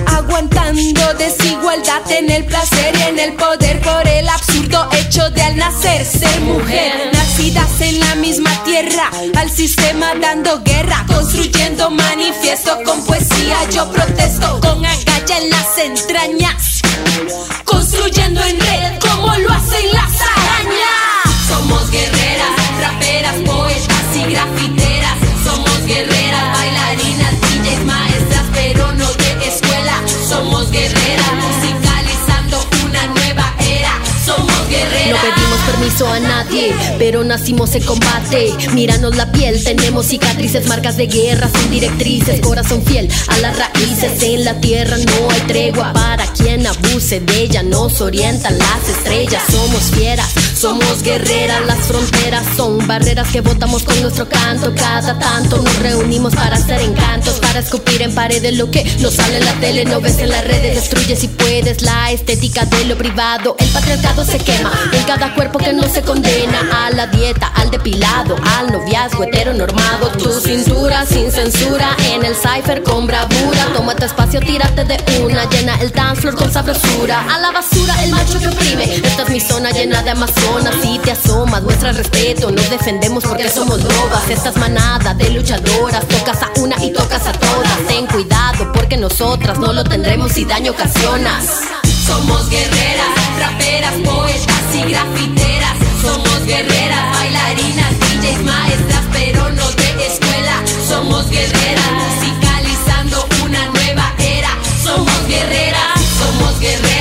aguantando 0.06 1.14
desigualdad 1.14 2.08
en 2.10 2.30
el 2.30 2.44
placer 2.44 2.94
en 3.08 3.18
el 3.18 3.34
poder 3.34 3.80
por 3.80 4.06
el 4.06 4.28
absurdo 4.28 4.88
hecho 4.92 5.28
de 5.30 5.42
al 5.42 5.56
nacer 5.56 6.04
ser 6.04 6.40
mujer, 6.42 7.10
nacidas 7.12 7.80
en 7.80 7.98
la 7.98 8.14
misma 8.14 8.52
tierra, 8.64 9.10
al 9.36 9.50
sistema 9.50 10.14
dando 10.20 10.62
guerra, 10.62 11.04
construyendo 11.08 11.90
manifiesto 11.90 12.78
con 12.84 13.04
poesía, 13.04 13.56
yo 13.70 13.90
protesto 13.90 14.60
con 14.60 14.84
agalla 14.84 15.38
en 15.38 15.50
las 15.50 15.78
entrañas, 15.78 16.80
construyendo 17.64 18.40
en 18.44 18.60
red 18.60 19.07
como 19.28 19.38
lo 19.40 19.52
hacen 19.52 19.92
las 19.92 20.20
arañas. 20.20 21.48
Somos 21.48 21.90
guerreras, 21.90 22.50
raperas, 22.80 23.36
poetas 23.44 24.16
y 24.16 24.32
grafiteras. 24.32 25.16
Somos 25.44 25.84
guerreras, 25.86 26.58
bailarinas, 26.58 27.40
DJs, 27.40 27.84
maestras, 27.84 28.44
pero 28.54 28.92
no 28.94 29.12
de 29.12 29.48
escuela. 29.48 30.02
Somos 30.28 30.70
guerreras, 30.70 31.07
a 36.06 36.20
nadie, 36.20 36.72
pero 36.96 37.24
nacimos 37.24 37.74
en 37.74 37.82
combate. 37.82 38.52
Míranos 38.72 39.16
la 39.16 39.32
piel, 39.32 39.62
tenemos 39.64 40.06
cicatrices, 40.06 40.68
marcas 40.68 40.96
de 40.96 41.08
guerra 41.08 41.48
sin 41.52 41.70
directrices. 41.72 42.40
Corazón 42.40 42.84
fiel 42.84 43.08
a 43.26 43.38
las 43.38 43.58
raíces. 43.58 44.22
En 44.22 44.44
la 44.44 44.54
tierra 44.60 44.96
no 44.96 45.30
hay 45.30 45.40
tregua 45.42 45.92
para 45.92 46.24
quien 46.26 46.66
abuse 46.66 47.18
de 47.20 47.42
ella. 47.42 47.64
Nos 47.64 48.00
orientan 48.00 48.56
las 48.58 48.88
estrellas. 48.88 49.42
Somos 49.50 49.82
fieras, 49.90 50.28
somos 50.56 51.02
guerreras. 51.02 51.66
Las 51.66 51.78
fronteras 51.78 52.44
son 52.56 52.86
barreras 52.86 53.28
que 53.32 53.40
botamos 53.40 53.82
con 53.82 54.00
nuestro 54.00 54.28
canto. 54.28 54.72
Cada 54.76 55.18
tanto 55.18 55.56
nos 55.60 55.78
reunimos 55.80 56.32
para 56.34 56.56
hacer 56.56 56.80
encantos, 56.80 57.40
para 57.40 57.58
escupir 57.58 58.02
en 58.02 58.14
paredes 58.14 58.56
lo 58.56 58.70
que 58.70 58.84
no 59.00 59.10
sale 59.10 59.38
en 59.38 59.44
la 59.44 59.54
tele, 59.54 59.84
no 59.84 60.00
ves 60.00 60.18
en 60.18 60.28
las 60.28 60.44
redes. 60.44 60.76
Destruye 60.76 61.16
si 61.16 61.26
puedes 61.26 61.82
la 61.82 62.12
estética 62.12 62.66
de 62.66 62.84
lo 62.84 62.96
privado. 62.96 63.56
El 63.58 63.68
patriarcado 63.70 64.24
se 64.24 64.38
quema 64.38 64.72
en 64.92 65.02
cada 65.02 65.34
cuerpo 65.34 65.58
que 65.58 65.72
no 65.72 65.87
se 65.88 66.02
condena 66.02 66.86
a 66.86 66.90
la 66.90 67.06
dieta, 67.06 67.48
al 67.54 67.70
depilado, 67.70 68.36
al 68.58 68.70
noviazgo 68.72 69.24
heteronormado. 69.24 70.08
Tu 70.18 70.30
cintura 70.40 71.06
sin 71.06 71.30
censura 71.30 71.96
en 72.12 72.24
el 72.24 72.34
cipher 72.34 72.82
con 72.82 73.06
bravura. 73.06 73.66
Tómate 73.74 74.06
espacio, 74.06 74.40
tírate 74.40 74.84
de 74.84 74.98
una. 75.22 75.44
Llena 75.46 75.76
el 75.80 75.90
dance 75.90 76.22
floor 76.22 76.36
con 76.36 76.52
sabrosura. 76.52 77.24
A 77.32 77.38
la 77.38 77.52
basura, 77.52 78.02
el 78.04 78.10
macho 78.10 78.38
que 78.38 78.48
oprime. 78.48 78.96
Esta 78.96 79.22
es 79.22 79.30
mi 79.30 79.40
zona 79.40 79.70
llena 79.70 80.02
de 80.02 80.10
amazonas. 80.10 80.74
Si 80.82 80.98
te 80.98 81.12
asomas, 81.12 81.62
muestra 81.62 81.92
respeto. 81.92 82.50
Nos 82.50 82.68
defendemos 82.70 83.24
porque 83.24 83.48
somos 83.48 83.82
lobas. 83.82 84.28
Estas 84.28 84.56
manadas 84.56 85.16
de 85.16 85.30
luchadoras. 85.30 86.06
Tocas 86.08 86.42
a 86.42 86.50
una 86.60 86.76
y 86.84 86.92
tocas 86.92 87.26
a 87.26 87.32
todas. 87.32 87.78
Ten 87.86 88.06
cuidado 88.06 88.72
porque 88.72 88.96
nosotras 88.96 89.58
no 89.58 89.72
lo 89.72 89.84
tendremos 89.84 90.32
si 90.32 90.44
daño 90.44 90.72
ocasionas. 90.72 91.44
Somos 92.06 92.48
guerreras, 92.48 93.08
raperas, 93.38 93.94
poetas 94.04 94.74
y 94.74 94.90
grafiteras. 94.90 95.57
Somos 96.00 96.44
guerreras, 96.46 97.18
bailarinas, 97.18 97.98
DJs, 97.98 98.44
maestras, 98.44 99.04
pero 99.12 99.50
no 99.50 99.68
de 99.72 100.06
escuela. 100.06 100.62
Somos 100.86 101.28
guerreras, 101.28 101.90
musicalizando 101.92 103.26
una 103.44 103.66
nueva 103.66 104.14
era. 104.18 104.50
Somos 104.82 105.26
guerreras, 105.26 106.00
somos 106.18 106.60
guerreras, 106.60 106.97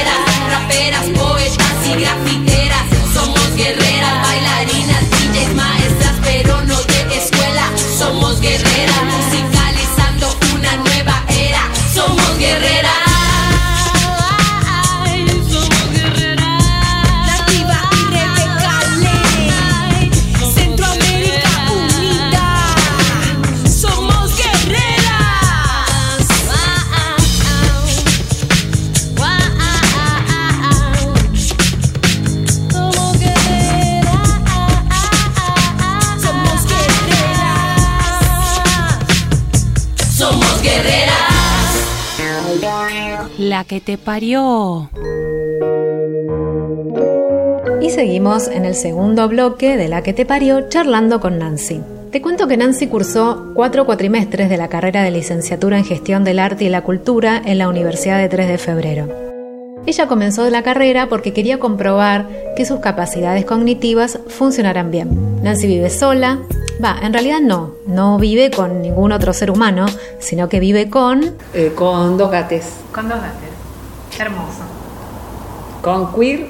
que 43.67 43.81
te 43.81 43.97
parió. 43.97 44.89
Y 47.81 47.89
seguimos 47.89 48.47
en 48.47 48.65
el 48.65 48.73
segundo 48.73 49.27
bloque 49.27 49.77
de 49.77 49.87
La 49.87 50.01
que 50.01 50.13
te 50.13 50.25
parió 50.25 50.69
charlando 50.69 51.19
con 51.19 51.37
Nancy. 51.37 51.81
Te 52.11 52.21
cuento 52.21 52.47
que 52.47 52.57
Nancy 52.57 52.87
cursó 52.87 53.51
cuatro 53.53 53.85
cuatrimestres 53.85 54.49
de 54.49 54.57
la 54.57 54.69
carrera 54.69 55.03
de 55.03 55.11
licenciatura 55.11 55.77
en 55.77 55.85
gestión 55.85 56.23
del 56.23 56.39
arte 56.39 56.63
y 56.63 56.69
la 56.69 56.81
cultura 56.81 57.41
en 57.43 57.57
la 57.57 57.67
Universidad 57.67 58.17
de 58.17 58.29
3 58.29 58.47
de 58.47 58.57
Febrero. 58.57 59.27
Ella 59.85 60.07
comenzó 60.07 60.49
la 60.49 60.63
carrera 60.63 61.07
porque 61.07 61.33
quería 61.33 61.59
comprobar 61.59 62.27
que 62.55 62.65
sus 62.65 62.79
capacidades 62.79 63.45
cognitivas 63.45 64.19
funcionaran 64.27 64.91
bien. 64.91 65.43
Nancy 65.43 65.67
vive 65.67 65.89
sola, 65.89 66.39
va, 66.83 66.97
en 67.01 67.13
realidad 67.13 67.39
no, 67.41 67.73
no 67.85 68.17
vive 68.17 68.49
con 68.49 68.81
ningún 68.81 69.11
otro 69.11 69.33
ser 69.33 69.51
humano, 69.51 69.85
sino 70.19 70.49
que 70.49 70.59
vive 70.59 70.89
con... 70.89 71.35
Eh, 71.53 71.73
con 71.75 72.17
dos 72.17 72.31
gates. 72.31 72.73
Con 72.93 73.07
dos 73.07 73.17
gatos. 73.21 73.56
Hermoso. 74.19 74.63
Con 75.81 76.13
Queer, 76.13 76.47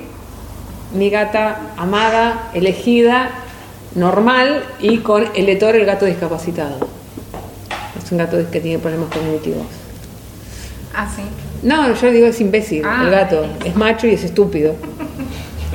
mi 0.94 1.10
gata 1.10 1.60
amada, 1.78 2.50
elegida, 2.54 3.30
normal, 3.96 4.64
y 4.80 5.00
con 5.00 5.26
el 5.36 5.50
Etor, 5.50 5.76
el 5.76 5.86
gato 5.86 6.06
discapacitado. 6.06 6.78
Es 8.04 8.12
un 8.12 8.18
gato 8.20 8.38
que 8.52 8.60
tiene 8.62 8.80
problemas 8.80 9.10
cognitivos. 9.14 9.66
Ah, 10.96 11.08
sí. 11.14 11.24
No, 11.64 11.94
yo 11.94 12.12
digo 12.12 12.28
es 12.28 12.40
imbécil, 12.40 12.84
Ah, 12.86 13.02
el 13.04 13.10
gato. 13.12 13.46
Es 13.66 13.76
macho 13.76 14.08
y 14.08 14.12
es 14.14 14.24
estúpido. 14.24 14.76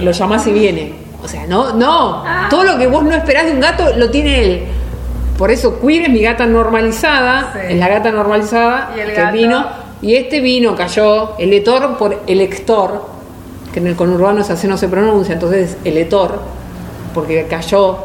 Lo 0.00 0.10
llamás 0.12 0.46
y 0.46 0.52
viene. 0.52 0.94
O 1.22 1.28
sea, 1.28 1.46
no, 1.46 1.74
no. 1.74 2.24
Todo 2.50 2.64
lo 2.64 2.78
que 2.78 2.86
vos 2.86 3.02
no 3.04 3.12
esperás 3.14 3.46
de 3.46 3.52
un 3.52 3.60
gato 3.60 3.84
lo 3.96 4.10
tiene 4.10 4.42
él. 4.44 4.62
Por 5.38 5.50
eso 5.50 5.78
Queer 5.80 6.02
es 6.04 6.08
mi 6.10 6.22
gata 6.22 6.46
normalizada, 6.46 7.52
Sí. 7.52 7.72
es 7.74 7.78
la 7.78 7.88
gata 7.88 8.10
normalizada 8.10 8.92
Y 8.96 9.00
el 9.00 9.08
que 9.08 9.14
gato. 9.20 9.32
vino. 9.32 9.81
Y 10.02 10.16
este 10.16 10.40
vino 10.40 10.74
cayó, 10.74 11.38
el 11.38 11.52
etor 11.52 11.96
por 11.96 12.22
elector, 12.26 13.06
que 13.72 13.78
en 13.78 13.86
el 13.86 13.94
conurbano 13.94 14.40
ese 14.40 14.52
así 14.52 14.66
no 14.66 14.76
se 14.76 14.88
pronuncia, 14.88 15.32
entonces 15.32 15.76
el 15.84 15.96
etor, 15.96 16.40
porque 17.14 17.46
cayó, 17.48 17.98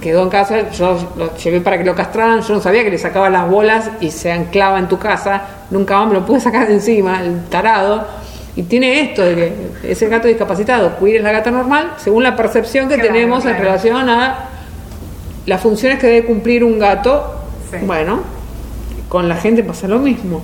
quedó 0.00 0.22
en 0.22 0.28
casa, 0.28 0.70
yo 0.70 0.96
lo 1.16 1.36
llevé 1.36 1.60
para 1.60 1.76
que 1.76 1.84
lo 1.84 1.96
castraran, 1.96 2.40
yo 2.42 2.54
no 2.54 2.60
sabía 2.60 2.84
que 2.84 2.90
le 2.90 2.98
sacaba 2.98 3.28
las 3.30 3.50
bolas 3.50 3.90
y 4.00 4.12
se 4.12 4.30
anclaba 4.30 4.78
en 4.78 4.88
tu 4.88 4.98
casa, 5.00 5.42
nunca 5.70 5.98
más 5.98 6.08
me 6.08 6.14
lo 6.14 6.24
pude 6.24 6.38
sacar 6.38 6.68
de 6.68 6.74
encima, 6.74 7.20
el 7.20 7.44
tarado. 7.46 8.06
Y 8.54 8.62
tiene 8.62 9.00
esto 9.00 9.22
de 9.22 9.34
que 9.34 9.90
es 9.90 10.00
el 10.02 10.10
gato 10.10 10.28
discapacitado, 10.28 10.96
Queer 11.00 11.16
es 11.16 11.22
la 11.24 11.32
gata 11.32 11.50
normal, 11.50 11.94
según 11.96 12.22
la 12.22 12.36
percepción 12.36 12.88
que 12.88 12.94
Claro, 12.94 13.12
tenemos 13.12 13.44
en 13.44 13.58
relación 13.58 14.08
a 14.08 14.50
las 15.46 15.60
funciones 15.60 15.98
que 15.98 16.06
debe 16.06 16.26
cumplir 16.26 16.62
un 16.62 16.78
gato. 16.78 17.34
Sí. 17.72 17.78
Bueno, 17.84 18.20
con 19.08 19.28
la 19.28 19.34
gente 19.34 19.64
pasa 19.64 19.88
lo 19.88 19.98
mismo. 19.98 20.42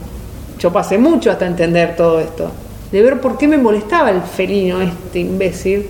Yo 0.61 0.73
pasé 0.73 0.99
mucho 0.99 1.31
hasta 1.31 1.47
entender 1.47 1.97
todo 1.97 2.21
esto. 2.21 2.51
De 2.93 3.03
ver 3.03 3.21
por 3.21 3.39
qué 3.39 3.49
me 3.49 3.57
molestaba 3.59 4.11
el 4.11 4.21
felino, 4.23 4.81
este 4.81 5.21
imbécil. 5.21 5.87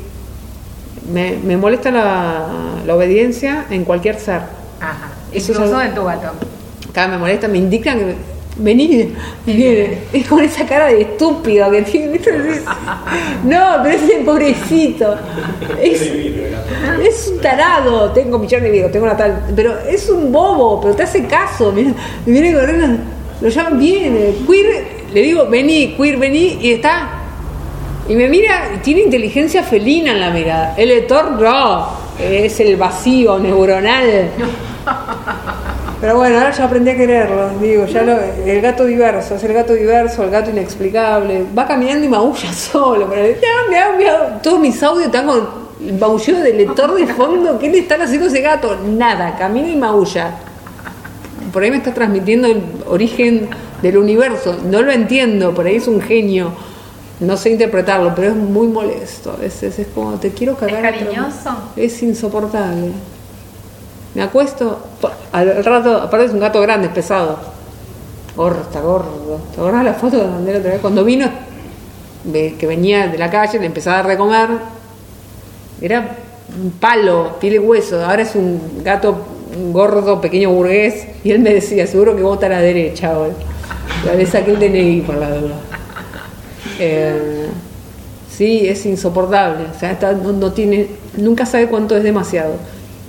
Me, 1.12 1.36
me 1.44 1.56
molesta 1.56 1.90
la, 1.90 2.46
la 2.86 2.94
obediencia 2.96 3.64
en 3.70 3.84
cualquier 3.84 4.18
ser. 4.20 4.42
Ajá. 4.80 5.08
Eso 5.32 5.52
Incluso 5.52 5.80
es- 5.80 5.88
en 5.88 5.94
tu 5.94 6.04
gato. 6.04 6.28
Cada 6.92 7.08
me 7.08 7.18
molesta, 7.18 7.46
me 7.48 7.58
indican 7.58 7.98
que 7.98 8.14
vení, 8.56 9.14
y 9.46 9.52
viene. 9.52 9.98
Es 10.12 10.26
con 10.28 10.40
esa 10.42 10.66
cara 10.66 10.86
de 10.86 11.02
estúpido 11.02 11.70
que 11.70 11.82
tiene. 11.82 12.20
No, 13.44 13.76
pero 13.82 13.94
ese 13.96 14.18
pobrecito. 14.24 15.14
Es, 15.80 16.02
es 16.02 17.28
un 17.32 17.40
tarado. 17.40 18.10
Tengo 18.10 18.38
millones 18.38 18.64
de 18.64 18.70
videos, 18.70 18.92
tengo 18.92 19.06
una 19.06 19.16
tal. 19.16 19.40
Pero 19.56 19.78
es 19.88 20.08
un 20.10 20.30
bobo, 20.32 20.80
pero 20.80 20.94
te 20.94 21.02
hace 21.04 21.24
caso. 21.26 21.72
Mira, 21.72 21.92
me 22.26 22.32
viene 22.32 22.52
corriendo, 22.52 22.86
lo 23.40 23.48
llaman, 23.48 23.78
viene. 23.78 24.34
Queer, 24.46 24.86
le 25.12 25.22
digo, 25.22 25.46
vení, 25.48 25.94
queer, 25.96 26.18
vení, 26.18 26.58
y 26.60 26.72
está. 26.72 27.20
Y 28.08 28.14
me 28.14 28.28
mira, 28.28 28.80
tiene 28.82 29.02
inteligencia 29.02 29.62
felina 29.62 30.12
en 30.12 30.20
la 30.20 30.30
mirada. 30.30 30.74
El 30.76 30.90
Etor 30.90 31.32
no, 31.32 31.88
es 32.18 32.58
el 32.60 32.76
vacío 32.76 33.38
neuronal. 33.38 34.30
Pero 36.00 36.16
bueno, 36.16 36.38
ahora 36.38 36.50
ya 36.50 36.64
aprendí 36.64 36.90
a 36.90 36.96
quererlo, 36.96 37.50
digo, 37.60 37.84
ya 37.84 38.02
lo, 38.02 38.18
el 38.18 38.60
gato 38.62 38.86
diverso, 38.86 39.34
es 39.34 39.44
el 39.44 39.52
gato 39.52 39.74
diverso, 39.74 40.24
el 40.24 40.30
gato 40.30 40.48
inexplicable, 40.48 41.44
va 41.56 41.66
caminando 41.66 42.06
y 42.06 42.08
maulla 42.08 42.52
solo, 42.54 43.06
pero 43.06 43.22
miau, 43.22 43.68
miau, 43.68 43.98
miau. 43.98 44.40
todos 44.42 44.58
mis 44.60 44.82
audios 44.82 45.06
están 45.06 45.26
con 45.26 45.46
el 45.78 45.98
maullido 45.98 46.40
del 46.40 46.56
lector 46.56 46.94
de 46.94 47.06
fondo, 47.06 47.58
¿qué 47.58 47.68
le 47.68 47.80
están 47.80 48.00
haciendo 48.00 48.28
ese 48.28 48.40
gato? 48.40 48.78
Nada, 48.82 49.36
camina 49.36 49.68
y 49.68 49.76
maulla. 49.76 50.30
Por 51.52 51.62
ahí 51.62 51.70
me 51.70 51.78
está 51.78 51.92
transmitiendo 51.94 52.48
el 52.48 52.62
origen 52.86 53.48
del 53.82 53.96
universo, 53.98 54.56
no 54.64 54.82
lo 54.82 54.92
entiendo, 54.92 55.54
por 55.54 55.66
ahí 55.66 55.76
es 55.76 55.88
un 55.88 56.00
genio, 56.00 56.52
no 57.20 57.36
sé 57.36 57.50
interpretarlo, 57.50 58.14
pero 58.14 58.28
es 58.28 58.36
muy 58.36 58.68
molesto, 58.68 59.32
a 59.32 59.36
veces 59.36 59.78
es 59.78 59.86
como, 59.94 60.12
te 60.18 60.30
quiero 60.32 60.54
cagar. 60.56 60.82
trom- 60.94 60.98
cariñoso? 61.04 61.50
Es 61.76 62.02
insoportable. 62.02 62.92
Me 64.14 64.22
acuesto, 64.22 64.78
al 65.32 65.64
rato, 65.64 65.96
aparte 65.96 66.26
es 66.26 66.32
un 66.32 66.40
gato 66.40 66.60
grande, 66.60 66.88
es 66.88 66.92
pesado. 66.92 67.38
Gordo, 68.36 68.60
está 68.62 68.80
gordo. 68.80 69.40
¿Te 69.54 69.60
acordás 69.60 69.84
la 69.84 69.94
foto 69.94 70.18
que 70.20 70.26
mandé 70.26 70.52
la 70.52 70.58
otra 70.58 70.72
vez? 70.72 70.80
Cuando 70.80 71.04
vino, 71.04 71.28
que 72.32 72.66
venía 72.66 73.06
de 73.08 73.18
la 73.18 73.30
calle, 73.30 73.58
le 73.58 73.66
empezaba 73.66 73.98
a 73.98 74.02
dar 74.02 74.10
de 74.10 74.16
comer. 74.16 74.48
Era 75.80 76.16
un 76.62 76.70
palo, 76.72 77.36
piel 77.40 77.54
y 77.54 77.58
hueso. 77.58 78.04
Ahora 78.04 78.22
es 78.22 78.34
un 78.34 78.82
gato 78.82 79.16
gordo, 79.72 80.20
pequeño 80.20 80.50
burgués. 80.50 81.06
Y 81.24 81.30
él 81.32 81.40
me 81.40 81.52
decía, 81.54 81.86
seguro 81.86 82.16
que 82.16 82.22
vota 82.22 82.46
a 82.46 82.50
la 82.50 82.60
derecha 82.60 83.12
ahora. 83.12 83.32
Le 84.16 84.26
saqué 84.26 84.52
el 84.52 84.58
DNI 84.58 85.00
por 85.02 85.16
la 85.16 85.30
duda. 85.30 85.54
Eh, 86.78 87.46
sí, 88.30 88.68
es 88.68 88.84
insoportable. 88.86 89.64
O 89.74 89.78
sea, 89.78 89.92
está- 89.92 90.12
no, 90.12 90.32
no 90.32 90.52
tiene, 90.52 90.86
nunca 91.16 91.46
sabe 91.46 91.66
cuánto 91.66 91.96
es 91.96 92.02
demasiado. 92.02 92.54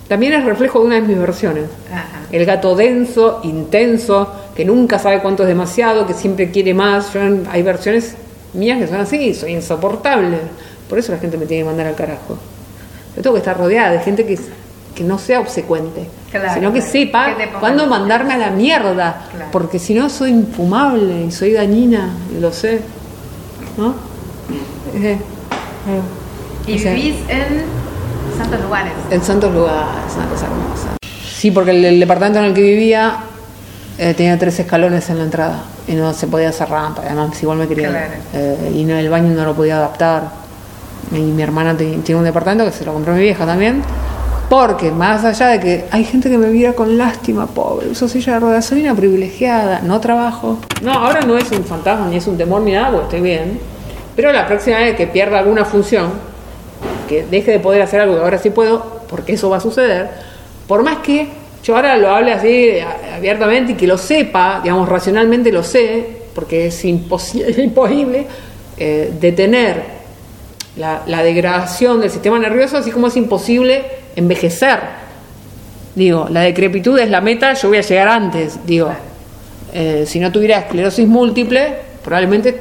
También 0.07 0.33
es 0.33 0.43
reflejo 0.43 0.79
de 0.79 0.85
una 0.87 0.95
de 0.95 1.01
mis 1.01 1.17
versiones. 1.17 1.65
Ajá. 1.91 2.07
El 2.31 2.45
gato 2.45 2.75
denso, 2.75 3.39
intenso, 3.43 4.29
que 4.55 4.65
nunca 4.65 4.99
sabe 4.99 5.19
cuánto 5.21 5.43
es 5.43 5.49
demasiado, 5.49 6.05
que 6.05 6.13
siempre 6.13 6.51
quiere 6.51 6.73
más. 6.73 7.13
Yo, 7.13 7.21
hay 7.49 7.61
versiones 7.63 8.15
mías 8.53 8.79
que 8.79 8.87
son 8.87 8.97
así, 8.97 9.33
soy 9.33 9.53
insoportable. 9.53 10.37
Por 10.89 10.99
eso 10.99 11.13
la 11.13 11.17
gente 11.19 11.37
me 11.37 11.45
tiene 11.45 11.63
que 11.63 11.69
mandar 11.69 11.87
al 11.87 11.95
carajo. 11.95 12.37
Yo 13.15 13.21
tengo 13.21 13.33
que 13.35 13.39
estar 13.39 13.57
rodeada 13.57 13.91
de 13.91 13.99
gente 13.99 14.25
que, 14.25 14.37
que 14.95 15.03
no 15.03 15.17
sea 15.17 15.39
obsecuente, 15.39 16.07
Claro, 16.31 16.53
sino 16.53 16.71
que 16.73 16.79
claro. 16.79 16.91
sepa 16.91 17.35
cuándo 17.59 17.87
mandarme 17.87 18.33
a 18.33 18.37
la 18.37 18.49
mierda. 18.51 19.23
Claro. 19.31 19.51
Porque 19.51 19.79
si 19.79 19.93
no, 19.93 20.09
soy 20.09 20.31
infumable 20.31 21.25
y 21.27 21.31
soy 21.31 21.53
dañina, 21.53 22.09
lo 22.39 22.51
sé. 22.51 22.81
¿No? 23.77 23.93
Eh, 24.95 25.11
eh. 25.13 25.19
Y 26.67 26.75
O 26.75 26.79
sea, 26.79 26.93
vivís 26.93 27.15
en 27.27 27.63
santos 28.37 28.61
lugares. 28.61 28.93
en 29.09 29.21
santos 29.23 29.53
lugares, 29.53 29.81
es 30.09 30.15
una 30.17 30.25
cosa 30.27 30.45
hermosa. 30.45 30.87
Sí, 31.35 31.51
porque 31.51 31.71
el, 31.71 31.83
el 31.85 31.99
departamento 31.99 32.39
en 32.39 32.45
el 32.45 32.53
que 32.53 32.61
vivía 32.61 33.17
eh, 33.97 34.13
tenía 34.13 34.37
tres 34.37 34.59
escalones 34.59 35.09
en 35.09 35.17
la 35.17 35.23
entrada 35.23 35.63
y 35.87 35.93
no 35.93 36.13
se 36.13 36.27
podía 36.27 36.49
hacer 36.49 36.69
rampa, 36.69 37.01
además 37.05 37.41
igual 37.41 37.57
me 37.57 37.67
quería. 37.67 38.09
Y 38.73 38.83
no, 38.83 38.95
el 38.95 39.09
baño 39.09 39.33
no 39.33 39.43
lo 39.45 39.53
podía 39.55 39.77
adaptar. 39.77 40.23
Y 41.11 41.19
mi 41.19 41.41
hermana 41.41 41.75
tiene 41.75 42.15
un 42.15 42.23
departamento 42.23 42.63
que 42.65 42.71
se 42.71 42.85
lo 42.85 42.93
compró 42.93 43.13
mi 43.13 43.21
vieja 43.21 43.45
también. 43.45 43.81
Porque 44.51 44.91
más 44.91 45.23
allá 45.23 45.47
de 45.47 45.59
que 45.61 45.85
hay 45.91 46.03
gente 46.03 46.29
que 46.29 46.37
me 46.37 46.47
mira 46.47 46.73
con 46.73 46.97
lástima, 46.97 47.47
pobre, 47.47 47.87
uso 47.87 48.09
silla 48.09 48.33
de 48.33 48.39
ruedas, 48.41 48.65
soy 48.65 48.81
una 48.81 48.93
privilegiada, 48.93 49.79
no 49.81 50.01
trabajo. 50.01 50.57
No, 50.81 50.91
ahora 50.91 51.21
no 51.21 51.37
es 51.37 51.49
un 51.53 51.63
fantasma, 51.63 52.07
ni 52.09 52.17
es 52.17 52.27
un 52.27 52.37
temor, 52.37 52.61
ni 52.61 52.73
nada, 52.73 52.91
porque 52.91 53.05
estoy 53.05 53.21
bien. 53.21 53.59
Pero 54.13 54.33
la 54.33 54.45
próxima 54.45 54.79
vez 54.79 54.97
que 54.97 55.07
pierda 55.07 55.39
alguna 55.39 55.63
función, 55.63 56.09
que 57.07 57.23
deje 57.31 57.51
de 57.51 57.59
poder 57.61 57.81
hacer 57.81 58.01
algo 58.01 58.15
que 58.15 58.21
ahora 58.23 58.39
sí 58.39 58.49
puedo, 58.49 59.03
porque 59.07 59.31
eso 59.31 59.49
va 59.49 59.55
a 59.55 59.59
suceder, 59.61 60.09
por 60.67 60.83
más 60.83 60.97
que 60.97 61.29
yo 61.63 61.77
ahora 61.77 61.95
lo 61.95 62.09
hable 62.13 62.33
así 62.33 62.71
a- 62.79 63.15
abiertamente 63.15 63.71
y 63.71 63.75
que 63.75 63.87
lo 63.87 63.97
sepa, 63.97 64.59
digamos, 64.61 64.89
racionalmente 64.89 65.53
lo 65.53 65.63
sé, 65.63 66.07
porque 66.35 66.65
es 66.67 66.83
imposi- 66.83 67.57
imposible 67.63 68.27
eh, 68.75 69.13
detener 69.17 70.01
la 70.75 71.23
degradación 71.23 72.01
del 72.01 72.09
sistema 72.11 72.37
nervioso, 72.37 72.75
así 72.75 72.91
como 72.91 73.07
es 73.07 73.15
imposible 73.15 74.00
envejecer. 74.15 74.79
Digo, 75.95 76.27
la 76.29 76.41
decrepitud 76.41 76.97
es 76.99 77.09
la 77.09 77.21
meta, 77.21 77.53
yo 77.53 77.67
voy 77.67 77.77
a 77.77 77.81
llegar 77.81 78.07
antes. 78.07 78.65
Digo, 78.65 78.89
eh, 79.73 80.05
si 80.07 80.19
no 80.19 80.31
tuviera 80.31 80.59
esclerosis 80.59 81.07
múltiple, 81.07 81.77
probablemente 82.03 82.59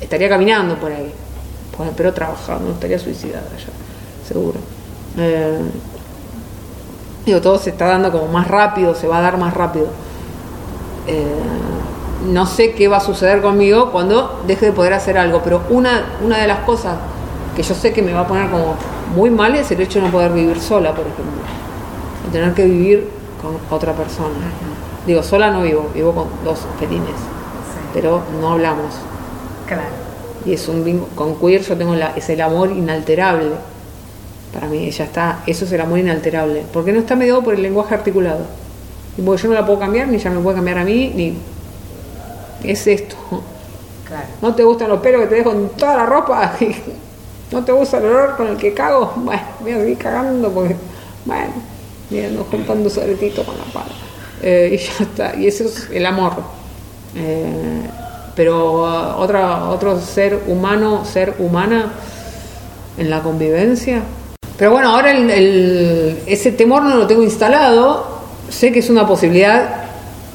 estaría 0.00 0.28
caminando 0.28 0.76
por 0.76 0.92
ahí. 0.92 1.12
Pero 1.96 2.12
trabajando, 2.12 2.72
estaría 2.72 2.98
suicidada 2.98 3.48
ya, 3.58 4.26
seguro. 4.26 4.58
Eh, 5.18 5.58
digo, 7.26 7.40
todo 7.40 7.58
se 7.58 7.70
está 7.70 7.86
dando 7.86 8.10
como 8.10 8.28
más 8.28 8.48
rápido, 8.48 8.94
se 8.94 9.06
va 9.06 9.18
a 9.18 9.20
dar 9.20 9.36
más 9.36 9.52
rápido. 9.52 9.88
Eh, 11.06 11.24
no 12.26 12.46
sé 12.46 12.72
qué 12.72 12.88
va 12.88 12.96
a 12.96 13.00
suceder 13.00 13.42
conmigo 13.42 13.92
cuando 13.92 14.42
deje 14.46 14.66
de 14.66 14.72
poder 14.72 14.94
hacer 14.94 15.18
algo, 15.18 15.42
pero 15.44 15.62
una, 15.68 16.16
una 16.24 16.38
de 16.38 16.46
las 16.46 16.60
cosas 16.60 16.96
que 17.54 17.62
yo 17.62 17.74
sé 17.74 17.92
que 17.92 18.02
me 18.02 18.12
va 18.12 18.20
a 18.20 18.26
poner 18.26 18.50
como 18.50 18.76
muy 19.14 19.30
mal 19.30 19.54
es 19.54 19.70
el 19.70 19.80
hecho 19.80 20.00
de 20.00 20.06
no 20.06 20.12
poder 20.12 20.32
vivir 20.32 20.60
sola, 20.60 20.90
por 20.90 21.02
ejemplo. 21.06 21.42
De 22.26 22.32
tener 22.32 22.54
que 22.54 22.64
vivir 22.64 23.08
con 23.40 23.56
otra 23.76 23.92
persona. 23.92 24.34
Digo, 25.06 25.22
sola 25.22 25.50
no 25.50 25.62
vivo, 25.62 25.88
vivo 25.94 26.12
con 26.12 26.28
dos 26.44 26.60
felines, 26.78 27.10
Sí. 27.10 27.80
pero 27.94 28.22
no 28.40 28.52
hablamos. 28.52 28.94
Claro. 29.66 29.82
Y 30.44 30.52
es 30.54 30.66
un 30.68 30.84
vínculo- 30.84 31.08
con 31.14 31.36
queer 31.36 31.62
yo 31.62 31.76
tengo 31.76 31.94
la, 31.94 32.12
es 32.16 32.28
el 32.28 32.40
amor 32.40 32.70
inalterable. 32.70 33.50
Para 34.52 34.66
mí 34.68 34.90
ya 34.90 35.04
está, 35.04 35.40
eso 35.46 35.64
es 35.64 35.72
el 35.72 35.80
amor 35.80 35.98
inalterable, 35.98 36.64
porque 36.72 36.92
no 36.92 36.98
está 37.00 37.14
mediado 37.14 37.42
por 37.42 37.54
el 37.54 37.62
lenguaje 37.62 37.94
articulado. 37.94 38.40
Y 39.18 39.22
porque 39.22 39.42
yo 39.42 39.48
no 39.48 39.54
la 39.54 39.64
puedo 39.66 39.78
cambiar, 39.78 40.08
ni 40.08 40.16
ella 40.16 40.30
me 40.30 40.40
puede 40.40 40.56
cambiar 40.56 40.78
a 40.78 40.84
mí, 40.84 41.12
ni 41.14 41.36
es 42.70 42.86
esto. 42.86 43.16
Claro. 44.06 44.26
¿No 44.40 44.54
te 44.54 44.62
gustan 44.64 44.88
los 44.88 45.00
pelos 45.00 45.20
que 45.22 45.26
te 45.26 45.34
dejo 45.36 45.50
en 45.52 45.68
toda 45.70 45.96
la 45.96 46.06
ropa? 46.06 46.52
¿No 47.52 47.64
te 47.64 47.72
gusta 47.72 47.98
el 47.98 48.06
olor 48.06 48.36
con 48.36 48.48
el 48.48 48.56
que 48.56 48.74
cago? 48.74 49.12
Bueno, 49.16 49.42
voy 49.60 49.72
a 49.72 49.78
seguir 49.78 49.98
cagando 49.98 50.50
porque, 50.50 50.76
bueno, 51.24 51.52
mirando, 52.10 52.44
juntando 52.50 52.90
sobretito 52.90 53.44
con 53.44 53.56
la 53.56 53.64
pala. 53.72 53.92
Eh, 54.42 54.70
y 54.74 54.76
ya 54.78 55.04
está, 55.04 55.36
y 55.36 55.46
eso 55.46 55.64
es 55.64 55.88
el 55.92 56.04
amor. 56.06 56.32
Eh, 57.14 57.82
pero 58.34 58.82
uh, 58.82 59.20
otra, 59.22 59.68
otro 59.70 59.98
ser 60.00 60.42
humano, 60.46 61.04
ser 61.04 61.34
humana 61.38 61.92
en 62.98 63.08
la 63.10 63.22
convivencia. 63.22 64.02
Pero 64.58 64.72
bueno, 64.72 64.90
ahora 64.90 65.12
el- 65.12 65.30
el- 65.30 66.18
ese 66.26 66.52
temor 66.52 66.82
no 66.82 66.96
lo 66.96 67.06
tengo 67.06 67.22
instalado, 67.22 68.06
sé 68.50 68.72
que 68.72 68.80
es 68.80 68.90
una 68.90 69.06
posibilidad, 69.06 69.84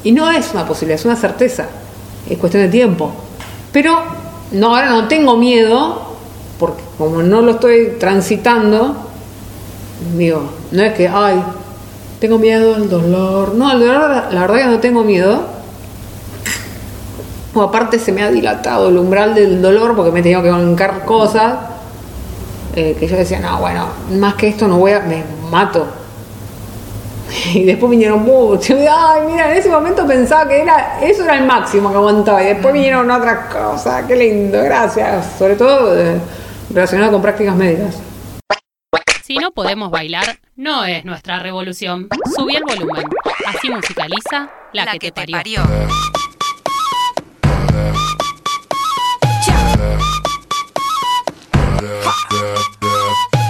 y 0.02 0.12
no 0.12 0.30
es 0.30 0.52
una 0.52 0.66
posibilidad, 0.66 0.98
es 0.98 1.04
una 1.04 1.16
certeza, 1.16 1.66
es 2.28 2.38
cuestión 2.38 2.62
de 2.64 2.68
tiempo. 2.70 3.12
Pero 3.72 3.98
no, 4.52 4.74
ahora 4.74 4.90
no 4.90 5.08
tengo 5.08 5.36
miedo, 5.36 6.11
porque 6.62 6.84
como 6.96 7.24
no 7.24 7.42
lo 7.42 7.50
estoy 7.50 7.96
transitando, 7.98 8.94
digo, 10.16 10.44
no 10.70 10.82
es 10.84 10.92
que, 10.94 11.08
ay, 11.08 11.42
Tengo 12.20 12.38
miedo 12.38 12.76
al 12.76 12.88
dolor. 12.88 13.56
No, 13.56 13.68
al 13.68 13.80
dolor 13.80 14.10
la 14.30 14.42
verdad 14.42 14.58
que 14.58 14.66
no 14.66 14.78
tengo 14.78 15.02
miedo. 15.02 15.40
O 17.52 17.62
aparte 17.62 17.98
se 17.98 18.12
me 18.12 18.22
ha 18.22 18.30
dilatado 18.30 18.90
el 18.90 18.96
umbral 18.96 19.34
del 19.34 19.60
dolor 19.60 19.96
porque 19.96 20.12
me 20.12 20.20
he 20.20 20.22
tenido 20.22 20.40
que 20.40 20.50
bancar 20.50 21.04
cosas. 21.04 21.54
eh, 22.76 22.96
que 22.96 23.08
yo 23.08 23.16
decía, 23.16 23.40
no, 23.40 23.58
bueno, 23.58 23.88
más 24.20 24.34
que 24.34 24.46
esto 24.46 24.68
no 24.68 24.78
voy 24.78 24.92
a... 24.92 25.00
Me 25.00 25.24
mato. 25.50 25.84
Y 27.54 27.64
después 27.64 27.90
vinieron 27.90 28.22
muchos. 28.22 28.76
Ay, 28.88 29.22
mira, 29.26 29.50
en 29.50 29.58
ese 29.58 29.68
momento 29.68 30.06
pensaba 30.06 30.46
que 30.46 30.62
era 30.62 31.00
eso 31.02 31.24
era 31.24 31.36
el 31.38 31.44
máximo 31.44 31.90
que 31.90 31.96
aguantaba. 31.96 32.40
Y 32.40 32.46
después 32.46 32.72
vinieron 32.72 33.10
otras 33.10 33.52
cosas. 33.52 34.04
Qué 34.06 34.14
lindo, 34.14 34.62
gracias. 34.62 35.26
Sobre 35.38 35.56
todo 35.56 35.98
eh, 35.98 36.20
relacionado 36.72 37.12
con 37.12 37.22
prácticas 37.22 37.56
médicas. 37.56 38.00
Si 39.24 39.36
no 39.36 39.52
podemos 39.52 39.90
bailar, 39.90 40.40
no 40.56 40.84
es 40.84 41.04
nuestra 41.04 41.38
revolución. 41.38 42.08
Subí 42.36 42.56
el 42.56 42.64
volumen. 42.64 43.06
Así 43.46 43.70
musicaliza 43.70 44.50
la, 44.72 44.86
que, 44.98 45.12
te 45.12 45.26
parió. 45.26 45.62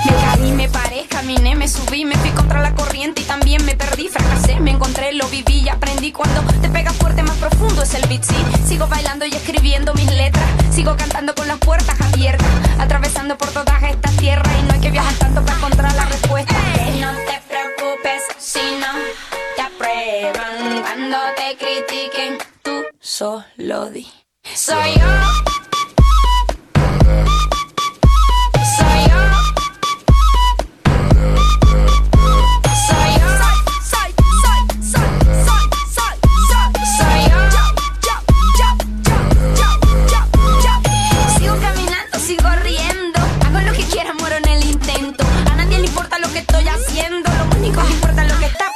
Me 0.05 0.13
caí, 0.21 0.53
me 0.53 0.69
paré, 0.69 1.07
caminé, 1.09 1.55
me 1.57 1.69
subí, 1.69 2.05
me 2.05 2.17
fui 2.17 2.31
contra 2.31 2.61
la 2.61 2.75
corriente 2.75 3.23
y 3.23 3.25
también 3.25 3.65
me 3.65 3.75
perdí, 3.75 4.09
fracasé, 4.09 4.61
me 4.61 4.73
encontré, 4.73 5.13
lo 5.15 5.27
viví 5.29 5.63
y 5.65 5.69
aprendí. 5.69 6.13
Cuando 6.13 6.43
te 6.61 6.69
pega 6.69 6.93
fuerte, 6.93 7.23
más 7.23 7.37
profundo 7.39 7.83
es 7.83 7.95
el 7.95 8.07
beat, 8.09 8.25
sí. 8.25 8.37
Sigo 8.67 8.87
bailando 8.89 9.25
y 9.25 9.31
escribiendo 9.31 9.95
mis 9.95 10.13
letras, 10.13 10.45
sigo 10.71 10.97
cantando 10.97 11.35
con 11.35 11.49
las 11.49 11.59
puertas 11.59 12.01
abiertas, 12.01 12.49
por 13.37 13.49
todas 13.51 13.83
estas 13.83 14.17
tierras 14.17 14.53
y 14.59 14.63
no 14.65 14.75
hay 14.75 14.81
que 14.81 14.91
viajar 14.91 15.15
tanto 15.15 15.45
para 15.45 15.57
encontrar 15.57 15.95
la 15.95 16.05
respuesta. 16.07 16.55
No 17.01 17.13
te 17.13 17.41
preocupes 17.49 18.23
si 18.39 18.61
no 18.79 18.93
te 19.57 19.63
aprueban 19.63 20.83
cuando 20.83 21.17
te 21.37 21.57
critiquen, 21.57 22.39
tú 22.63 22.85
solo 23.01 23.91
di. 23.91 24.11
Soy 24.55 24.95
yo. 24.95 25.62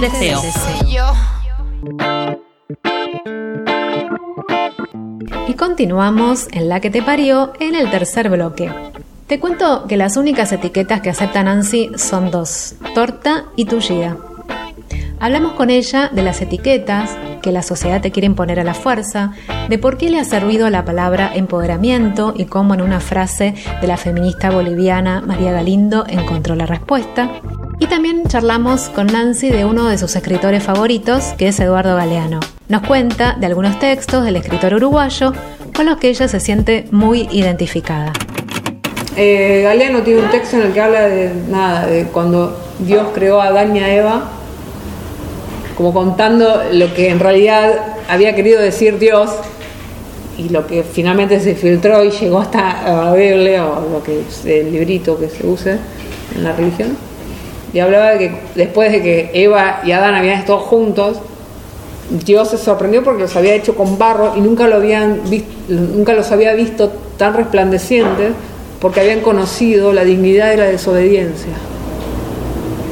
Del 0.00 0.10
Deseo. 0.10 1.12
Y 5.46 5.54
continuamos 5.54 6.48
en 6.52 6.70
la 6.70 6.80
que 6.80 6.90
te 6.90 7.02
parió 7.02 7.52
en 7.60 7.74
el 7.74 7.90
tercer 7.90 8.30
bloque. 8.30 8.72
Te 9.26 9.38
cuento 9.38 9.86
que 9.86 9.98
las 9.98 10.16
únicas 10.16 10.52
etiquetas 10.52 11.02
que 11.02 11.10
acepta 11.10 11.42
Nancy 11.42 11.90
son 11.96 12.30
dos, 12.30 12.76
torta 12.94 13.44
y 13.56 13.66
tullida. 13.66 14.16
Hablamos 15.18 15.52
con 15.52 15.68
ella 15.68 16.08
de 16.08 16.22
las 16.22 16.40
etiquetas 16.40 17.10
que 17.42 17.52
la 17.52 17.62
sociedad 17.62 18.00
te 18.00 18.10
quiere 18.10 18.26
imponer 18.26 18.58
a 18.58 18.64
la 18.64 18.74
fuerza, 18.74 19.32
de 19.68 19.78
por 19.78 19.98
qué 19.98 20.08
le 20.08 20.18
ha 20.18 20.24
servido 20.24 20.70
la 20.70 20.86
palabra 20.86 21.30
empoderamiento 21.34 22.32
y 22.34 22.46
cómo 22.46 22.72
en 22.72 22.80
una 22.80 23.00
frase 23.00 23.54
de 23.82 23.86
la 23.86 23.98
feminista 23.98 24.50
boliviana 24.50 25.20
María 25.20 25.52
Galindo 25.52 26.06
encontró 26.08 26.54
la 26.54 26.64
respuesta. 26.64 27.30
Y 27.82 27.86
también 27.86 28.24
charlamos 28.28 28.90
con 28.90 29.06
Nancy 29.06 29.48
de 29.48 29.64
uno 29.64 29.88
de 29.88 29.96
sus 29.96 30.14
escritores 30.14 30.62
favoritos, 30.62 31.24
que 31.38 31.48
es 31.48 31.58
Eduardo 31.60 31.96
Galeano. 31.96 32.38
Nos 32.68 32.82
cuenta 32.82 33.36
de 33.40 33.46
algunos 33.46 33.78
textos 33.78 34.22
del 34.22 34.36
escritor 34.36 34.74
uruguayo 34.74 35.32
con 35.74 35.86
los 35.86 35.96
que 35.96 36.10
ella 36.10 36.28
se 36.28 36.40
siente 36.40 36.84
muy 36.90 37.26
identificada. 37.32 38.12
Eh, 39.16 39.62
Galeano 39.64 40.02
tiene 40.02 40.20
un 40.20 40.30
texto 40.30 40.58
en 40.58 40.64
el 40.64 40.72
que 40.74 40.80
habla 40.80 41.08
de 41.08 41.32
nada, 41.48 41.86
de 41.86 42.04
cuando 42.04 42.54
Dios 42.80 43.08
creó 43.14 43.40
a 43.40 43.46
Adán 43.46 43.74
y 43.74 43.80
a 43.80 43.94
Eva, 43.94 44.30
como 45.74 45.94
contando 45.94 46.62
lo 46.72 46.92
que 46.92 47.08
en 47.08 47.18
realidad 47.18 47.96
había 48.10 48.34
querido 48.34 48.60
decir 48.60 48.98
Dios 48.98 49.30
y 50.36 50.50
lo 50.50 50.66
que 50.66 50.82
finalmente 50.82 51.40
se 51.40 51.54
filtró 51.54 52.04
y 52.04 52.10
llegó 52.10 52.40
hasta 52.40 52.82
la 53.06 53.14
Biblia 53.14 53.66
o 53.66 53.88
lo 53.90 54.02
que 54.02 54.20
es 54.20 54.44
el 54.44 54.70
librito 54.70 55.18
que 55.18 55.30
se 55.30 55.46
use 55.46 55.78
en 56.36 56.44
la 56.44 56.52
religión. 56.52 57.09
Y 57.72 57.78
hablaba 57.78 58.10
de 58.10 58.18
que 58.18 58.32
después 58.56 58.90
de 58.92 59.02
que 59.02 59.30
Eva 59.34 59.80
y 59.84 59.92
Adán 59.92 60.14
habían 60.14 60.38
estado 60.38 60.58
juntos, 60.58 61.18
Dios 62.24 62.48
se 62.50 62.58
sorprendió 62.58 63.04
porque 63.04 63.22
los 63.22 63.36
había 63.36 63.54
hecho 63.54 63.76
con 63.76 63.96
barro 63.98 64.32
y 64.36 64.40
nunca, 64.40 64.66
lo 64.66 64.76
habían 64.76 65.20
vis- 65.30 65.44
nunca 65.68 66.12
los 66.14 66.32
había 66.32 66.52
visto 66.54 66.90
tan 67.16 67.34
resplandecientes 67.34 68.32
porque 68.80 69.00
habían 69.00 69.20
conocido 69.20 69.92
la 69.92 70.02
dignidad 70.04 70.50
de 70.50 70.56
la 70.56 70.64
desobediencia. 70.64 71.52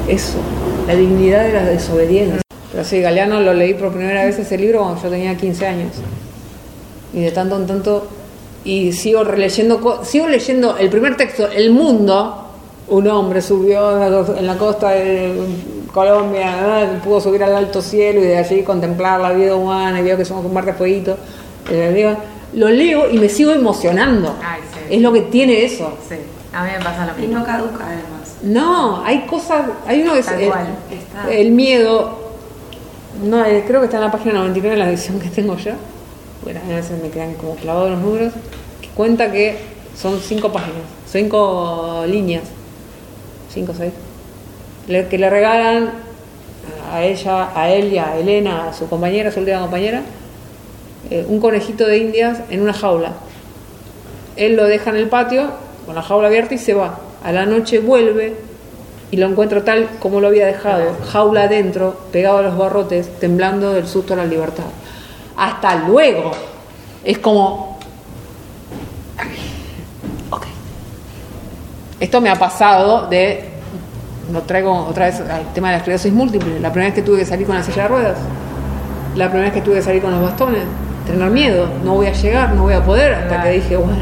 Eso, 0.08 0.38
la 0.86 0.94
dignidad 0.94 1.44
de 1.44 1.52
la 1.52 1.64
desobediencia. 1.64 2.40
Pero 2.70 2.84
sí, 2.84 3.00
Galeano 3.00 3.40
lo 3.40 3.54
leí 3.54 3.74
por 3.74 3.90
primera 3.92 4.24
vez 4.24 4.38
ese 4.38 4.56
libro 4.56 4.80
cuando 4.82 5.02
yo 5.02 5.10
tenía 5.10 5.36
15 5.36 5.66
años. 5.66 5.92
Y 7.12 7.20
de 7.22 7.30
tanto 7.32 7.56
en 7.56 7.66
tanto, 7.66 8.06
y 8.64 8.92
sigo 8.92 9.24
releyendo, 9.24 9.80
co- 9.80 10.04
sigo 10.04 10.28
leyendo 10.28 10.76
el 10.76 10.88
primer 10.90 11.16
texto, 11.16 11.48
El 11.50 11.70
Mundo, 11.72 12.44
un 12.90 13.06
hombre 13.08 13.42
subió 13.42 13.92
en 14.02 14.12
la- 14.12 14.38
en 14.38 14.46
la 14.46 14.56
costa 14.56 14.90
de 14.90 15.34
Colombia, 15.92 17.00
pudo 17.04 17.20
subir 17.20 17.42
al 17.44 17.54
alto 17.54 17.82
cielo 17.82 18.20
y 18.20 18.24
de 18.24 18.38
allí 18.38 18.62
contemplar 18.62 19.20
la 19.20 19.32
vida 19.32 19.54
humana 19.54 20.00
y 20.00 20.04
vio 20.04 20.16
que 20.16 20.24
somos 20.24 20.44
un 20.44 20.52
mar 20.54 20.64
de 20.64 20.72
fueguito. 20.74 21.16
Lo 22.54 22.68
leo 22.70 23.10
y 23.10 23.18
me 23.18 23.28
sigo 23.28 23.52
emocionando. 23.52 24.34
Ay, 24.42 24.60
sí. 24.72 24.94
Es 24.96 25.02
lo 25.02 25.12
que 25.12 25.20
tiene 25.22 25.64
eso. 25.64 25.92
Sí, 26.08 26.14
a 26.52 26.64
mí 26.64 26.70
me 26.78 26.82
pasa 26.82 27.06
lo 27.14 27.22
Y 27.22 27.26
no 27.28 27.44
caduca 27.44 27.84
además. 27.86 28.36
No, 28.42 29.02
hay 29.04 29.26
cosas, 29.26 29.66
hay 29.86 30.02
uno 30.02 30.12
que 30.14 30.20
es 30.20 30.26
el 31.30 31.50
miedo, 31.50 32.18
no, 33.24 33.44
eh, 33.44 33.64
creo 33.66 33.80
que 33.80 33.86
está 33.86 33.96
en 33.98 34.04
la 34.04 34.12
página 34.12 34.34
99 34.34 34.76
de 34.76 34.82
la 34.84 34.88
edición 34.88 35.18
que 35.18 35.28
tengo 35.28 35.56
yo, 35.56 35.72
bueno, 36.44 36.60
a 36.64 36.76
veces 36.76 37.02
me 37.02 37.10
quedan 37.10 37.34
como 37.34 37.56
clavados 37.56 37.90
los 37.90 38.00
números, 38.00 38.32
que 38.80 38.88
cuenta 38.90 39.32
que 39.32 39.58
son 40.00 40.20
cinco 40.20 40.52
páginas, 40.52 40.82
cinco 41.10 42.04
líneas, 42.06 42.44
cinco 43.50 43.72
o 43.72 43.74
seis, 43.74 43.92
le- 44.86 45.06
que 45.08 45.18
le 45.18 45.30
regalan 45.30 45.90
a 46.92 47.02
ella, 47.02 47.50
a 47.54 47.70
él 47.70 47.92
y 47.92 47.98
a 47.98 48.16
Elena, 48.18 48.68
a 48.68 48.72
su 48.72 48.88
compañera, 48.88 49.30
su 49.30 49.40
última 49.40 49.60
compañera, 49.60 50.02
eh, 51.10 51.24
un 51.28 51.40
conejito 51.40 51.86
de 51.86 51.98
indias 51.98 52.40
en 52.50 52.60
una 52.62 52.72
jaula. 52.72 53.12
Él 54.36 54.56
lo 54.56 54.64
deja 54.64 54.90
en 54.90 54.96
el 54.96 55.08
patio 55.08 55.50
con 55.86 55.94
la 55.94 56.02
jaula 56.02 56.28
abierta 56.28 56.54
y 56.54 56.58
se 56.58 56.74
va. 56.74 57.00
A 57.24 57.32
la 57.32 57.46
noche 57.46 57.78
vuelve 57.80 58.36
y 59.10 59.16
lo 59.16 59.26
encuentra 59.26 59.64
tal 59.64 59.88
como 59.98 60.20
lo 60.20 60.28
había 60.28 60.46
dejado, 60.46 60.96
jaula 61.10 61.44
adentro, 61.44 61.98
pegado 62.12 62.38
a 62.38 62.42
los 62.42 62.56
barrotes, 62.58 63.08
temblando 63.18 63.72
del 63.72 63.86
susto 63.88 64.12
a 64.14 64.18
la 64.18 64.24
libertad. 64.26 64.64
Hasta 65.36 65.74
luego. 65.86 66.32
Es 67.04 67.18
como... 67.18 67.78
Esto 72.00 72.20
me 72.20 72.30
ha 72.30 72.36
pasado 72.36 73.06
de... 73.08 73.44
No 74.30 74.42
traigo 74.42 74.86
otra 74.86 75.06
vez 75.06 75.20
al 75.20 75.52
tema 75.54 75.68
de 75.68 75.72
la 75.72 75.78
esclerosis 75.78 76.12
múltiple. 76.12 76.60
La 76.60 76.70
primera 76.70 76.92
vez 76.92 76.94
que 76.94 77.02
tuve 77.02 77.18
que 77.20 77.24
salir 77.24 77.46
con 77.46 77.56
la 77.56 77.62
silla 77.62 77.82
de 77.84 77.88
ruedas. 77.88 78.18
La 79.16 79.26
primera 79.28 79.50
vez 79.50 79.54
que 79.54 79.62
tuve 79.62 79.76
que 79.76 79.82
salir 79.82 80.02
con 80.02 80.10
los 80.10 80.22
bastones. 80.22 80.64
Tener 81.06 81.30
miedo. 81.30 81.66
No 81.82 81.94
voy 81.94 82.06
a 82.08 82.12
llegar, 82.12 82.52
no 82.52 82.62
voy 82.64 82.74
a 82.74 82.84
poder. 82.84 83.14
Hasta 83.14 83.42
que 83.42 83.50
dije, 83.52 83.76
bueno, 83.78 83.96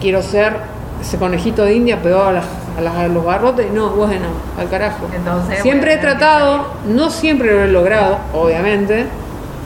quiero 0.00 0.20
ser 0.20 0.56
ese 1.00 1.16
conejito 1.16 1.64
de 1.64 1.74
India 1.74 2.02
pegado 2.02 2.26
a, 2.28 2.32
las- 2.32 2.44
a 2.76 2.80
las- 2.80 2.96
a 2.96 3.06
los 3.08 3.24
barrotes. 3.24 3.70
No, 3.72 3.90
bueno, 3.90 4.26
al 4.58 4.68
carajo. 4.68 5.06
Entonces, 5.14 5.60
siempre 5.62 5.94
he 5.94 5.98
tratado, 5.98 6.66
no 6.88 7.08
siempre 7.10 7.52
lo 7.52 7.62
he 7.62 7.68
logrado, 7.68 8.18
obviamente, 8.34 9.06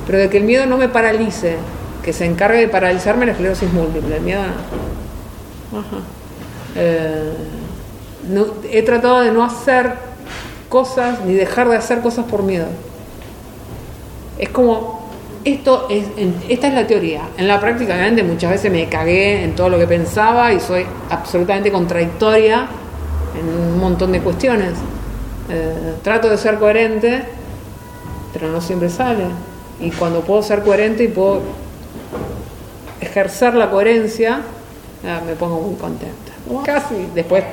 pero 0.06 0.18
de 0.18 0.28
que 0.28 0.36
el 0.36 0.44
miedo 0.44 0.66
no 0.66 0.76
me 0.76 0.88
paralice, 0.90 1.56
que 2.04 2.12
se 2.12 2.26
encargue 2.26 2.58
de 2.58 2.68
paralizarme 2.68 3.24
la 3.24 3.32
esclerosis 3.32 3.72
múltiple. 3.72 4.16
El 4.16 4.22
miedo 4.22 4.42
no. 4.42 5.78
Ajá. 5.78 5.96
Eh, 6.76 7.32
he 8.70 8.82
tratado 8.82 9.20
de 9.20 9.32
no 9.32 9.44
hacer 9.44 9.92
cosas 10.68 11.20
ni 11.26 11.34
dejar 11.34 11.68
de 11.68 11.76
hacer 11.76 12.00
cosas 12.00 12.24
por 12.26 12.42
miedo. 12.42 12.66
Es 14.38 14.48
como, 14.48 15.02
esto 15.44 15.86
es, 15.90 16.06
en- 16.16 16.34
esta 16.48 16.68
es 16.68 16.74
la 16.74 16.86
teoría. 16.86 17.22
En 17.36 17.46
la 17.48 17.60
práctica, 17.60 17.94
obviamente, 17.94 18.22
muchas 18.22 18.50
veces 18.52 18.70
me 18.72 18.88
cagué 18.88 19.44
en 19.44 19.54
todo 19.54 19.68
lo 19.68 19.78
que 19.78 19.86
pensaba 19.86 20.52
y 20.52 20.60
soy 20.60 20.86
absolutamente 21.10 21.70
contradictoria 21.70 22.66
en 23.38 23.48
un 23.48 23.78
montón 23.80 24.12
de 24.12 24.20
cuestiones. 24.20 24.74
Eh, 25.50 25.94
trato 26.02 26.28
de 26.28 26.38
ser 26.38 26.58
coherente, 26.58 27.24
pero 28.32 28.48
no 28.48 28.60
siempre 28.60 28.88
sale. 28.88 29.24
Y 29.80 29.90
cuando 29.90 30.20
puedo 30.20 30.42
ser 30.42 30.62
coherente 30.62 31.04
y 31.04 31.08
puedo 31.08 31.40
ejercer 33.00 33.54
la 33.54 33.68
coherencia, 33.70 34.40
ah, 35.06 35.20
me 35.26 35.34
pongo 35.34 35.60
muy 35.60 35.74
contenta. 35.76 36.31
Casi 36.64 37.08
después, 37.14 37.44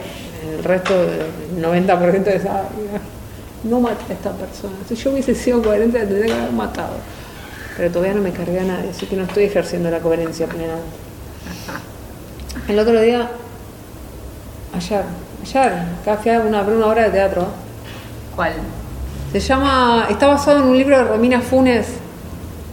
el 0.58 0.64
resto 0.64 0.94
del 1.06 1.28
90% 1.62 2.24
de 2.24 2.36
esa 2.36 2.64
no 3.64 3.80
maté 3.80 4.14
a 4.14 4.16
esta 4.16 4.32
persona. 4.32 4.74
Si 4.88 4.96
yo 4.96 5.12
hubiese 5.12 5.36
sido 5.36 5.62
coherente, 5.62 6.00
la 6.00 6.06
tendría 6.06 6.34
que 6.34 6.42
haber 6.42 6.54
matado. 6.54 6.96
Pero 7.78 7.92
todavía 7.92 8.14
no 8.14 8.22
me 8.22 8.32
cargué 8.32 8.60
a 8.60 8.64
nadie, 8.64 8.90
así 8.90 9.06
que 9.06 9.16
no 9.16 9.24
estoy 9.24 9.46
ejerciendo 9.46 9.90
la 9.90 10.00
coherencia 10.00 10.48
plenamente. 10.48 10.98
El 12.68 12.80
otro 12.80 13.02
día, 13.02 13.30
ayer, 14.76 15.04
ayer, 15.44 15.74
acá 16.02 16.18
fui 16.18 16.32
a 16.32 16.40
una, 16.42 16.62
una 16.62 16.88
obra 16.88 17.04
de 17.06 17.10
teatro. 17.12 17.48
¿Cuál? 18.36 18.54
Se 19.32 19.40
llama, 19.40 20.08
está 20.10 20.28
basado 20.28 20.60
en 20.60 20.64
un 20.66 20.78
libro 20.78 20.98
de 20.98 21.04
Romina 21.04 21.42
Funes, 21.42 21.88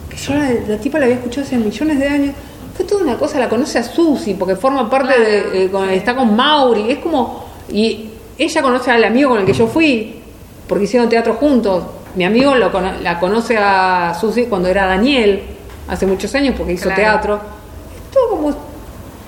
que 0.08 0.16
yo 0.16 0.34
la, 0.34 0.50
la 0.66 0.78
tipa 0.78 0.98
la 0.98 1.04
había 1.04 1.16
escuchado 1.16 1.46
hace 1.46 1.56
millones 1.56 1.98
de 1.98 2.08
años. 2.08 2.34
Fue 2.76 2.84
toda 2.84 3.02
una 3.02 3.16
cosa, 3.16 3.38
la 3.38 3.48
conoce 3.48 3.78
a 3.78 3.82
Susi, 3.82 4.34
porque 4.34 4.54
forma 4.56 4.88
parte 4.90 5.18
de, 5.18 5.64
eh, 5.64 5.70
con- 5.70 5.88
está 5.90 6.14
con 6.14 6.36
Mauri, 6.36 6.90
es 6.90 6.98
como, 6.98 7.44
y 7.70 8.10
ella 8.38 8.60
conoce 8.62 8.90
al 8.90 9.02
amigo 9.04 9.30
con 9.30 9.40
el 9.40 9.46
que 9.46 9.54
yo 9.54 9.66
fui, 9.66 10.20
porque 10.68 10.84
hicieron 10.84 11.08
teatro 11.08 11.34
juntos. 11.34 11.84
Mi 12.16 12.24
amigo 12.24 12.54
lo 12.54 12.70
la 13.02 13.18
conoce 13.18 13.56
a 13.58 14.14
Susi 14.18 14.44
cuando 14.46 14.68
era 14.68 14.86
Daniel, 14.86 15.42
hace 15.88 16.06
muchos 16.06 16.34
años, 16.34 16.54
porque 16.56 16.72
hizo 16.74 16.84
Claro. 16.84 16.96
teatro. 17.02 17.34
Es 17.36 18.10
todo 18.12 18.28
como, 18.30 18.50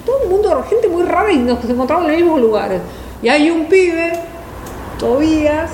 todo 0.04 0.16
un 0.24 0.30
mundo, 0.30 0.64
gente 0.68 0.88
muy 0.88 1.02
rara 1.04 1.30
y 1.32 1.38
nos 1.38 1.62
encontramos 1.64 2.04
en 2.06 2.12
los 2.12 2.20
mismos 2.22 2.40
lugares. 2.40 2.80
Y 3.22 3.28
hay 3.28 3.50
un 3.50 3.66
pibe, 3.66 4.12
Tobías, 4.98 5.70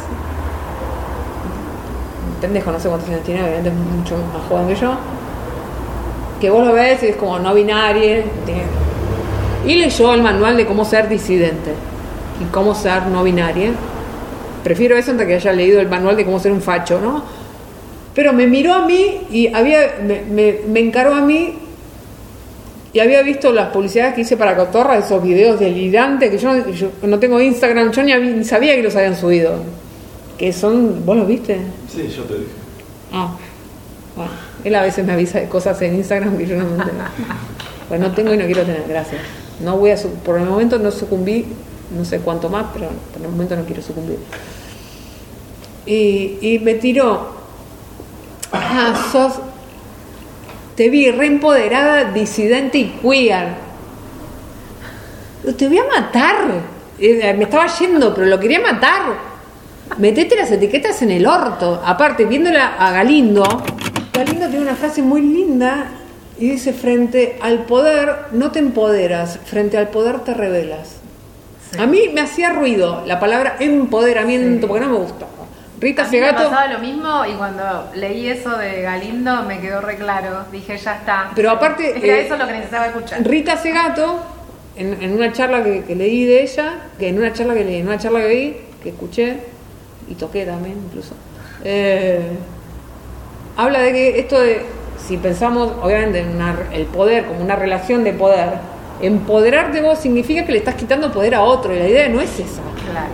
pendejo, 2.40 2.70
no 2.72 2.78
sé 2.80 2.88
cuántos 2.88 3.08
años 3.08 3.22
tiene, 3.22 3.42
obviamente 3.42 3.68
es 3.70 3.74
mucho 3.74 4.16
más 4.32 4.46
joven 4.48 4.68
que 4.68 4.74
yo, 4.76 4.94
que 6.44 6.50
vos 6.50 6.66
lo 6.66 6.74
ves 6.74 7.02
y 7.02 7.06
es 7.06 7.16
como 7.16 7.38
no 7.38 7.54
binario. 7.54 8.22
Y 9.66 9.76
leyó 9.76 10.12
el 10.12 10.20
manual 10.20 10.58
de 10.58 10.66
cómo 10.66 10.84
ser 10.84 11.08
disidente 11.08 11.70
y 12.38 12.44
cómo 12.52 12.74
ser 12.74 13.06
no 13.06 13.24
binario. 13.24 13.70
Prefiero 14.62 14.94
eso 14.96 15.12
antes 15.12 15.26
que 15.26 15.34
haya 15.36 15.52
leído 15.52 15.80
el 15.80 15.88
manual 15.88 16.16
de 16.16 16.24
cómo 16.26 16.38
ser 16.38 16.52
un 16.52 16.60
facho, 16.60 17.00
¿no? 17.00 17.24
Pero 18.14 18.34
me 18.34 18.46
miró 18.46 18.74
a 18.74 18.84
mí 18.86 19.20
y 19.30 19.46
había, 19.54 19.96
me, 20.06 20.20
me- 20.22 20.58
me 20.68 20.80
encaró 20.80 21.14
a 21.14 21.22
mí 21.22 21.54
y 22.92 23.00
había 23.00 23.22
visto 23.22 23.50
las 23.50 23.70
publicidades 23.70 24.14
que 24.14 24.20
hice 24.20 24.36
para 24.36 24.54
Cotorra, 24.54 24.98
esos 24.98 25.22
videos 25.22 25.58
delirantes 25.58 26.30
que 26.30 26.36
yo, 26.38 26.52
no- 26.54 26.68
yo 26.70 26.88
no 27.04 27.18
tengo 27.18 27.40
Instagram, 27.40 27.90
yo 27.90 28.02
ni, 28.02 28.12
ni 28.14 28.44
sabía 28.44 28.76
que 28.76 28.82
los 28.82 28.94
habían 28.96 29.16
subido. 29.16 29.54
Que 30.36 30.52
son, 30.52 31.04
¿vos 31.06 31.16
los 31.16 31.26
viste? 31.26 31.58
Sí, 31.90 32.06
yo 32.14 32.22
te 32.24 32.34
dije. 32.34 32.50
Ah, 33.14 33.30
bueno, 34.14 34.30
él 34.64 34.74
a 34.74 34.82
veces 34.82 35.04
me 35.04 35.12
avisa 35.12 35.40
de 35.40 35.48
cosas 35.48 35.80
en 35.82 35.94
Instagram 35.94 36.38
que 36.38 36.46
yo 36.46 36.56
no 36.56 36.64
me 36.64 36.72
entero. 36.72 36.96
Pues 37.88 38.00
no 38.00 38.10
tengo 38.12 38.32
y 38.32 38.38
no 38.38 38.46
quiero 38.46 38.62
tener, 38.62 38.84
gracias. 38.88 39.20
No 39.60 39.76
voy 39.76 39.90
a, 39.90 39.96
por 40.24 40.38
el 40.38 40.46
momento 40.46 40.78
no 40.78 40.90
sucumbí, 40.90 41.46
no 41.96 42.04
sé 42.04 42.20
cuánto 42.20 42.48
más, 42.48 42.66
pero 42.72 42.88
por 43.12 43.22
el 43.22 43.28
momento 43.28 43.56
no 43.56 43.64
quiero 43.64 43.82
sucumbir. 43.82 44.18
Y, 45.86 46.60
me 46.64 46.74
tiró, 46.74 47.34
ah, 48.52 49.08
sos, 49.12 49.34
te 50.76 50.88
vi 50.88 51.10
reempoderada, 51.10 52.10
disidente 52.12 52.78
y 52.78 52.98
queer. 53.02 53.48
Te 55.58 55.68
voy 55.68 55.78
a 55.78 55.84
matar. 55.84 56.36
Eh, 56.98 57.34
Me 57.36 57.44
estaba 57.44 57.66
yendo, 57.66 58.14
pero 58.14 58.26
lo 58.26 58.40
quería 58.40 58.60
matar. 58.60 59.02
Metete 59.98 60.36
las 60.36 60.50
etiquetas 60.50 61.02
en 61.02 61.10
el 61.10 61.26
orto. 61.26 61.82
Aparte, 61.84 62.24
viéndola 62.24 62.76
a 62.78 62.90
Galindo, 62.90 63.44
Galindo 64.14 64.46
tiene 64.48 64.62
una 64.62 64.76
frase 64.76 65.02
muy 65.02 65.22
linda 65.22 65.86
y 66.38 66.50
dice, 66.50 66.72
frente 66.72 67.36
al 67.40 67.64
poder 67.64 68.14
no 68.30 68.52
te 68.52 68.60
empoderas, 68.60 69.40
frente 69.44 69.76
al 69.76 69.88
poder 69.88 70.20
te 70.20 70.34
rebelas. 70.34 71.00
A 71.78 71.86
mí 71.86 72.10
me 72.14 72.20
hacía 72.20 72.50
ruido 72.50 73.02
la 73.06 73.18
palabra 73.18 73.56
empoderamiento, 73.58 74.68
porque 74.68 74.84
no 74.84 74.92
me 74.92 74.98
gustaba. 74.98 75.30
Rita 75.80 76.04
mí 76.04 76.10
me 76.12 76.18
Segato, 76.18 76.48
pasaba 76.48 76.72
lo 76.72 76.78
mismo 76.78 77.24
y 77.26 77.32
cuando 77.32 77.90
leí 77.96 78.28
eso 78.28 78.56
de 78.56 78.82
Galindo 78.82 79.42
me 79.42 79.60
quedó 79.60 79.80
re 79.80 79.96
claro. 79.96 80.44
Dije, 80.52 80.76
ya 80.78 80.94
está. 80.94 81.32
Pero 81.34 81.50
aparte, 81.50 81.96
Es 81.96 82.00
que 82.00 82.20
eh, 82.20 82.24
eso 82.24 82.34
es 82.34 82.40
lo 82.40 82.46
que 82.46 82.52
necesitaba 82.52 82.86
escuchar. 82.86 83.26
Rita 83.26 83.56
Segato, 83.56 84.22
en, 84.76 85.02
en 85.02 85.12
una 85.12 85.32
charla 85.32 85.64
que, 85.64 85.82
que 85.82 85.96
leí 85.96 86.24
de 86.24 86.42
ella, 86.42 86.74
que 86.98 87.08
en 87.08 87.18
una 87.18 87.32
charla 87.32 87.54
que 87.54 87.64
leí, 87.64 87.80
en 87.80 87.88
una 87.88 87.98
charla 87.98 88.20
que 88.20 88.28
vi, 88.28 88.56
que 88.80 88.90
escuché 88.90 89.38
y 90.08 90.14
toqué 90.14 90.46
también 90.46 90.78
incluso, 90.86 91.14
eh, 91.64 92.20
habla 93.56 93.80
de 93.80 93.92
que 93.92 94.18
esto 94.20 94.40
de, 94.40 94.62
si 95.06 95.16
pensamos 95.16 95.72
obviamente 95.82 96.20
en 96.20 96.36
una- 96.36 96.56
el 96.72 96.86
poder 96.86 97.26
como 97.26 97.40
una 97.40 97.56
relación 97.56 98.04
de 98.04 98.12
poder, 98.12 98.50
empoderar 99.00 99.72
de 99.72 99.80
vos 99.82 99.98
significa 99.98 100.44
que 100.44 100.52
le 100.52 100.58
estás 100.58 100.74
quitando 100.76 101.12
poder 101.12 101.34
a 101.34 101.42
otro 101.42 101.74
y 101.74 101.78
la 101.78 101.88
idea 101.88 102.08
no 102.08 102.20
es 102.20 102.30
esa. 102.38 102.62
Claro. 102.90 103.08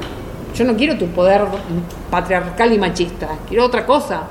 Yo 0.55 0.65
no 0.65 0.77
quiero 0.77 0.99
tu 0.99 1.07
poder 1.09 1.43
patriarcal 2.11 2.73
y 2.73 2.79
machista, 2.79 3.29
quiero 3.49 3.65
otra 3.67 3.87
cosa. 3.87 4.23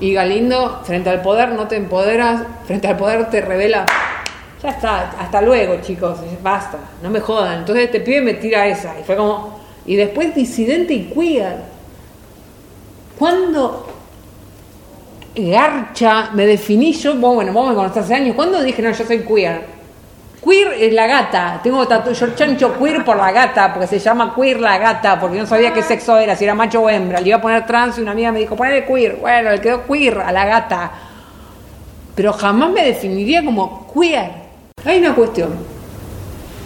Y 0.00 0.12
Galindo, 0.12 0.80
frente 0.84 1.08
al 1.10 1.22
poder 1.22 1.50
no 1.52 1.68
te 1.68 1.76
empoderas, 1.76 2.42
frente 2.66 2.86
al 2.88 2.96
poder 2.96 3.30
te 3.30 3.40
revela. 3.40 3.86
Ya 4.62 4.70
está, 4.70 5.10
hasta 5.18 5.40
luego, 5.42 5.76
chicos, 5.82 6.18
basta, 6.42 6.78
no 7.02 7.10
me 7.10 7.20
jodan. 7.20 7.58
Entonces 7.60 7.84
este 7.86 8.00
pibe 8.00 8.20
me 8.20 8.34
tira 8.34 8.66
esa. 8.66 8.98
Y 8.98 9.04
fue 9.04 9.16
como. 9.16 9.60
Y 9.86 9.96
después 9.96 10.34
disidente 10.34 10.92
y 10.94 11.04
queer. 11.14 11.56
¿Cuándo 13.18 13.86
garcha 15.36 16.30
me 16.32 16.46
definí 16.46 16.92
yo? 16.92 17.14
Vos, 17.16 17.34
bueno, 17.34 17.52
vos 17.52 17.68
me 17.68 17.74
conocés 17.74 18.04
hace 18.04 18.14
años. 18.14 18.34
¿Cuándo 18.34 18.62
dije, 18.62 18.82
no, 18.82 18.90
yo 18.90 19.04
soy 19.04 19.20
queer? 19.20 19.66
Queer 20.42 20.72
es 20.78 20.92
la 20.92 21.06
gata. 21.06 21.60
Tengo 21.62 21.86
tatu 21.86 22.12
yo 22.12 22.34
chancho 22.34 22.78
queer 22.78 23.04
por 23.04 23.16
la 23.16 23.32
gata, 23.32 23.72
porque 23.72 23.86
se 23.86 23.98
llama 23.98 24.34
queer 24.34 24.60
la 24.60 24.78
gata, 24.78 25.20
porque 25.20 25.38
no 25.38 25.46
sabía 25.46 25.72
qué 25.72 25.82
sexo 25.82 26.18
era, 26.18 26.36
si 26.36 26.44
era 26.44 26.54
macho 26.54 26.80
o 26.80 26.88
hembra. 26.88 27.20
Le 27.20 27.28
iba 27.28 27.38
a 27.38 27.40
poner 27.40 27.66
trans 27.66 27.98
y 27.98 28.00
una 28.00 28.12
amiga 28.12 28.32
me 28.32 28.40
dijo, 28.40 28.56
ponele 28.56 28.84
queer. 28.86 29.16
Bueno, 29.16 29.50
le 29.50 29.60
quedó 29.60 29.84
queer 29.86 30.18
a 30.18 30.32
la 30.32 30.46
gata. 30.46 30.90
Pero 32.14 32.32
jamás 32.32 32.70
me 32.70 32.84
definiría 32.84 33.44
como 33.44 33.92
queer. 33.92 34.30
Hay 34.84 34.98
una 34.98 35.14
cuestión 35.14 35.50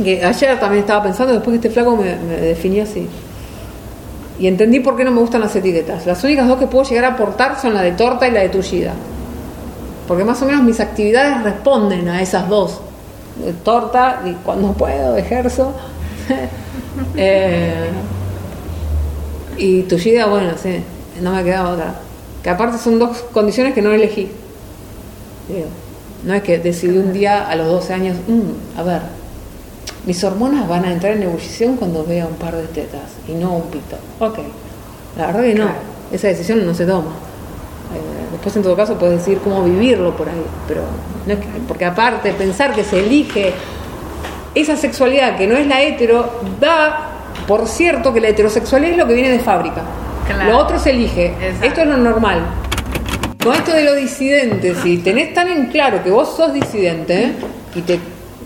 que 0.03 0.25
ayer 0.25 0.59
también 0.61 0.83
estaba 0.83 1.03
pensando, 1.03 1.33
después 1.33 1.59
que 1.59 1.69
este 1.69 1.71
flaco 1.71 1.97
me, 1.97 2.17
me 2.17 2.37
definía 2.37 2.85
así. 2.85 3.09
Y 4.41 4.47
entendí 4.49 4.81
por 4.81 4.97
qué 4.97 5.05
no 5.05 5.11
me 5.13 5.21
gustan 5.21 5.43
las 5.43 5.55
etiquetas. 5.55 6.07
Las 6.07 6.25
únicas 6.25 6.49
dos 6.49 6.59
que 6.59 6.67
puedo 6.67 6.85
llegar 6.89 7.05
a 7.05 7.09
aportar 7.09 7.61
son 7.61 7.75
la 7.75 7.83
de 7.83 7.93
torta 7.93 8.27
y 8.27 8.31
la 8.33 8.41
de 8.41 8.49
tullida. 8.49 8.95
porque 10.09 10.25
más 10.25 10.43
o 10.43 10.47
menos 10.47 10.65
mis 10.65 10.81
actividades 10.81 11.45
responden 11.45 12.09
a 12.09 12.21
esas 12.21 12.49
dos. 12.49 12.81
Torta 13.65 14.23
y 14.27 14.33
cuando 14.45 14.73
puedo 14.73 15.17
ejerzo. 15.17 15.73
Eh, 17.17 17.89
y 19.57 19.83
tullida, 19.83 20.27
bueno, 20.27 20.53
sí, 20.61 20.83
no 21.23 21.33
me 21.33 21.45
queda 21.45 21.69
otra. 21.69 21.95
Que 22.43 22.51
aparte 22.51 22.79
son 22.79 22.99
dos 22.99 23.19
condiciones 23.33 23.75
que 23.75 23.81
no 23.83 23.93
elegí. 23.93 24.29
No 26.25 26.35
es 26.35 26.43
que 26.43 26.59
decidí 26.59 26.99
un 26.99 27.13
día 27.13 27.49
a 27.49 27.55
los 27.57 27.67
12 27.69 27.95
años, 27.95 28.17
"Mm, 28.27 28.79
a 28.79 28.83
ver, 28.83 29.01
mis 30.07 30.23
hormonas 30.25 30.67
van 30.69 30.85
a 30.85 30.93
entrar 30.93 31.13
en 31.15 31.23
ebullición 31.25 31.77
cuando 31.77 32.05
vea 32.05 32.27
un 32.27 32.35
par 32.37 32.57
de 32.57 32.65
tetas 32.69 33.03
y 33.29 33.33
no 33.33 33.53
un 33.57 33.63
pito. 33.65 33.97
Ok, 34.19 34.39
la 35.19 35.27
verdad 35.27 35.43
que 35.43 35.55
no, 35.55 35.69
esa 36.13 36.29
decisión 36.29 36.65
no 36.65 36.75
se 36.75 36.87
toma. 36.87 37.11
Eh, 37.95 38.29
después 38.33 38.55
en 38.57 38.63
todo 38.63 38.77
caso 38.77 38.97
puedes 38.99 39.19
decir 39.19 39.39
cómo 39.43 39.65
vivirlo 39.65 40.17
por 40.17 40.29
ahí, 40.29 40.43
pero 40.67 40.83
no 41.27 41.33
es 41.35 41.39
que- 41.41 41.47
porque 41.69 41.85
aparte 41.85 42.33
pensar 42.33 42.75
que 42.75 42.85
se 42.85 43.01
elige 43.01 43.53
esa 44.55 44.77
sexualidad 44.77 45.37
que 45.37 45.47
no 45.47 45.57
es 45.57 45.67
la 45.67 45.83
hetero, 45.83 46.41
da 46.61 47.07
por 47.47 47.67
cierto 47.69 48.13
que 48.13 48.21
la 48.21 48.29
heterosexualidad 48.29 48.93
es 48.93 48.99
lo 48.99 49.07
que 49.07 49.15
viene 49.15 49.31
de 49.31 49.41
fábrica. 49.41 49.83
Claro. 50.27 50.53
Lo 50.53 50.59
otro 50.59 50.79
se 50.79 50.91
elige. 50.91 51.27
Exacto. 51.41 51.67
Esto 51.67 51.81
es 51.83 51.87
lo 51.89 51.97
normal. 51.97 52.47
Con 53.43 53.55
esto 53.55 53.73
de 53.73 53.85
lo 53.85 53.95
disidente, 53.95 54.75
si 54.77 54.99
tenés 54.99 55.33
tan 55.35 55.49
en 55.49 55.67
claro 55.67 56.03
que 56.05 56.11
vos 56.11 56.37
sos 56.37 56.53
disidente 56.53 57.25
¿eh? 57.25 57.33
y 57.75 57.81
te 57.81 57.99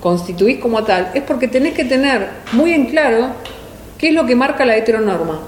constituís 0.05 0.59
como 0.59 0.85
tal, 0.85 1.13
es 1.15 1.23
porque 1.23 1.49
tenés 1.49 1.73
que 1.73 1.87
tener 1.87 2.29
muy 2.53 2.75
en 2.75 2.85
claro 2.85 3.29
qué 3.97 4.09
es 4.09 4.15
lo 4.15 4.27
que 4.27 4.37
marca 4.37 4.67
la 4.67 4.77
heteronorma. 4.77 5.41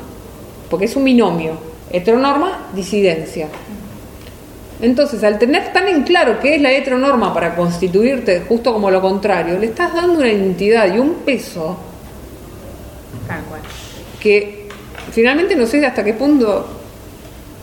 Porque 0.71 0.87
es 0.87 0.97
un 0.97 1.05
binomio. 1.05 1.59
Heteronorma, 1.91 2.69
disidencia. 2.75 3.49
Entonces, 4.81 5.23
al 5.25 5.39
tener 5.39 5.75
tan 5.75 5.89
en 5.89 6.05
claro 6.05 6.41
qué 6.41 6.55
es 6.55 6.63
la 6.63 6.73
heteronorma 6.73 7.35
para 7.35 7.55
constituirte 7.55 8.45
justo 8.49 8.73
como 8.73 8.91
lo 8.91 9.03
contrario, 9.03 9.59
le 9.59 9.67
estás 9.67 9.93
dando 9.93 10.21
una 10.21 10.29
identidad 10.29 10.95
y 10.95 11.01
un 11.01 11.17
peso 11.17 11.77
que 14.19 14.69
finalmente 15.13 15.55
no 15.55 15.67
sé 15.67 15.85
hasta 15.85 16.03
qué 16.03 16.15
punto 16.15 16.67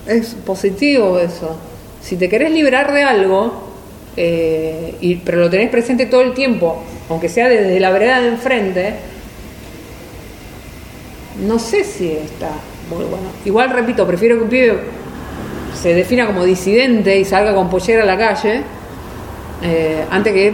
es 0.06 0.36
positivo 0.45 1.17
eso. 1.17 1.58
Si 2.03 2.17
te 2.17 2.29
querés 2.29 2.51
liberar 2.51 2.93
de 2.93 3.01
algo, 3.01 3.72
eh, 4.15 5.19
pero 5.23 5.39
lo 5.39 5.49
tenés 5.49 5.69
presente 5.69 6.06
todo 6.06 6.21
el 6.21 6.34
tiempo, 6.34 6.84
aunque 7.10 7.30
sea 7.30 7.47
desde 7.47 7.80
la 7.80 7.91
vereda 7.91 8.21
de 8.21 8.30
enfrente, 8.30 8.93
no 11.45 11.60
sé 11.60 11.84
si 11.84 12.12
está 12.12 12.52
muy 12.89 13.06
bueno. 13.06 13.28
Igual 13.45 13.71
repito, 13.71 14.06
prefiero 14.06 14.38
que 14.38 14.43
un 14.43 14.49
pibe 14.49 14.80
se 15.82 15.93
defina 15.93 16.28
como 16.28 16.45
disidente 16.45 17.17
y 17.17 17.26
salga 17.26 17.54
con 17.56 17.69
pollera 17.69 18.04
a 18.04 18.06
la 18.06 18.17
calle, 18.17 18.62
eh, 19.62 20.06
antes 20.12 20.34
que 20.34 20.54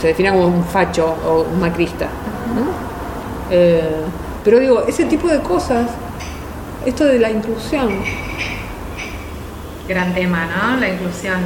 se 0.00 0.08
defina 0.08 0.32
como 0.32 0.46
un 0.46 0.64
facho 0.64 1.16
o 1.26 1.42
un 1.42 1.60
macrista. 1.60 2.08
Eh, 3.50 3.80
pero 4.44 4.60
digo, 4.60 4.84
ese 4.86 5.04
tipo 5.06 5.28
de 5.28 5.40
cosas, 5.40 5.90
esto 6.84 7.04
de 7.04 7.18
la 7.18 7.30
inclusión, 7.30 7.88
Gran 9.86 10.14
tema, 10.14 10.46
¿no? 10.46 10.80
La 10.80 10.88
inclusión. 10.88 11.40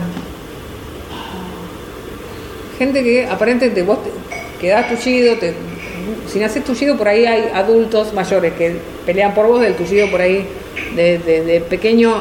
Gente 2.78 3.02
que 3.02 3.26
aparentemente 3.26 3.82
vos 3.82 3.98
te, 4.02 4.10
quedás 4.60 4.88
tullido, 4.88 5.36
te, 5.36 5.54
si 6.28 6.38
nacés 6.38 6.64
tullido 6.64 6.96
por 6.96 7.08
ahí 7.08 7.26
hay 7.26 7.50
adultos 7.54 8.12
mayores 8.12 8.52
que 8.54 8.76
pelean 9.04 9.34
por 9.34 9.46
vos 9.46 9.60
del 9.60 9.74
tullido 9.74 10.10
por 10.10 10.20
ahí 10.20 10.46
de, 10.94 11.64
pequeño. 11.68 12.14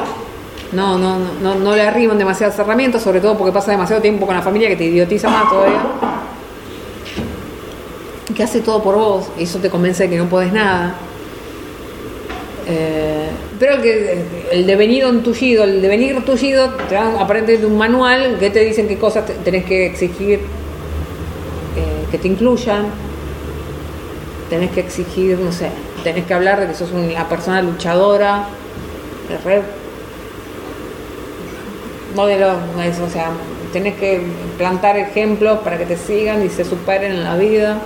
No, 0.72 0.98
no, 0.98 1.18
no, 1.42 1.54
no, 1.54 1.74
le 1.74 1.80
arriman 1.80 2.18
demasiadas 2.18 2.58
herramientas, 2.58 3.02
sobre 3.02 3.20
todo 3.20 3.38
porque 3.38 3.52
pasa 3.52 3.70
demasiado 3.70 4.02
tiempo 4.02 4.26
con 4.26 4.36
la 4.36 4.42
familia 4.42 4.68
que 4.68 4.76
te 4.76 4.84
idiotiza 4.84 5.30
más 5.30 5.48
todavía. 5.48 5.80
Que 8.36 8.42
hace 8.42 8.60
todo 8.60 8.82
por 8.82 8.94
vos 8.94 9.30
y 9.38 9.44
eso 9.44 9.58
te 9.60 9.70
convence 9.70 10.02
de 10.02 10.10
que 10.10 10.18
no 10.18 10.28
podés 10.28 10.52
nada. 10.52 10.94
Eh, 12.70 13.28
pero 13.58 13.74
el, 13.76 13.82
que, 13.82 14.18
el 14.52 14.66
devenir 14.66 15.04
tullido, 15.22 15.64
el 15.64 15.80
devenir 15.80 16.22
tullido, 16.24 16.68
te 16.88 16.94
dan 16.96 17.16
aparentemente 17.18 17.66
un 17.66 17.78
manual 17.78 18.36
que 18.38 18.50
te 18.50 18.60
dicen 18.60 18.86
qué 18.88 18.98
cosas 18.98 19.24
te- 19.26 19.32
tenés 19.34 19.64
que 19.64 19.86
exigir 19.86 20.40
eh, 20.40 22.06
que 22.10 22.18
te 22.18 22.28
incluyan, 22.28 22.86
tenés 24.50 24.70
que 24.72 24.80
exigir, 24.80 25.38
no 25.38 25.50
sé, 25.50 25.70
tenés 26.04 26.26
que 26.26 26.34
hablar 26.34 26.60
de 26.60 26.66
que 26.66 26.74
sos 26.74 26.90
una 26.92 27.26
persona 27.28 27.62
luchadora, 27.62 28.44
re- 29.44 29.62
modelo, 32.14 32.48
o 32.52 33.10
sea, 33.10 33.30
tenés 33.72 33.94
que 33.94 34.20
plantar 34.58 34.96
ejemplos 34.98 35.58
para 35.60 35.78
que 35.78 35.86
te 35.86 35.96
sigan 35.96 36.44
y 36.44 36.48
se 36.50 36.64
superen 36.64 37.12
en 37.12 37.24
la 37.24 37.36
vida, 37.36 37.78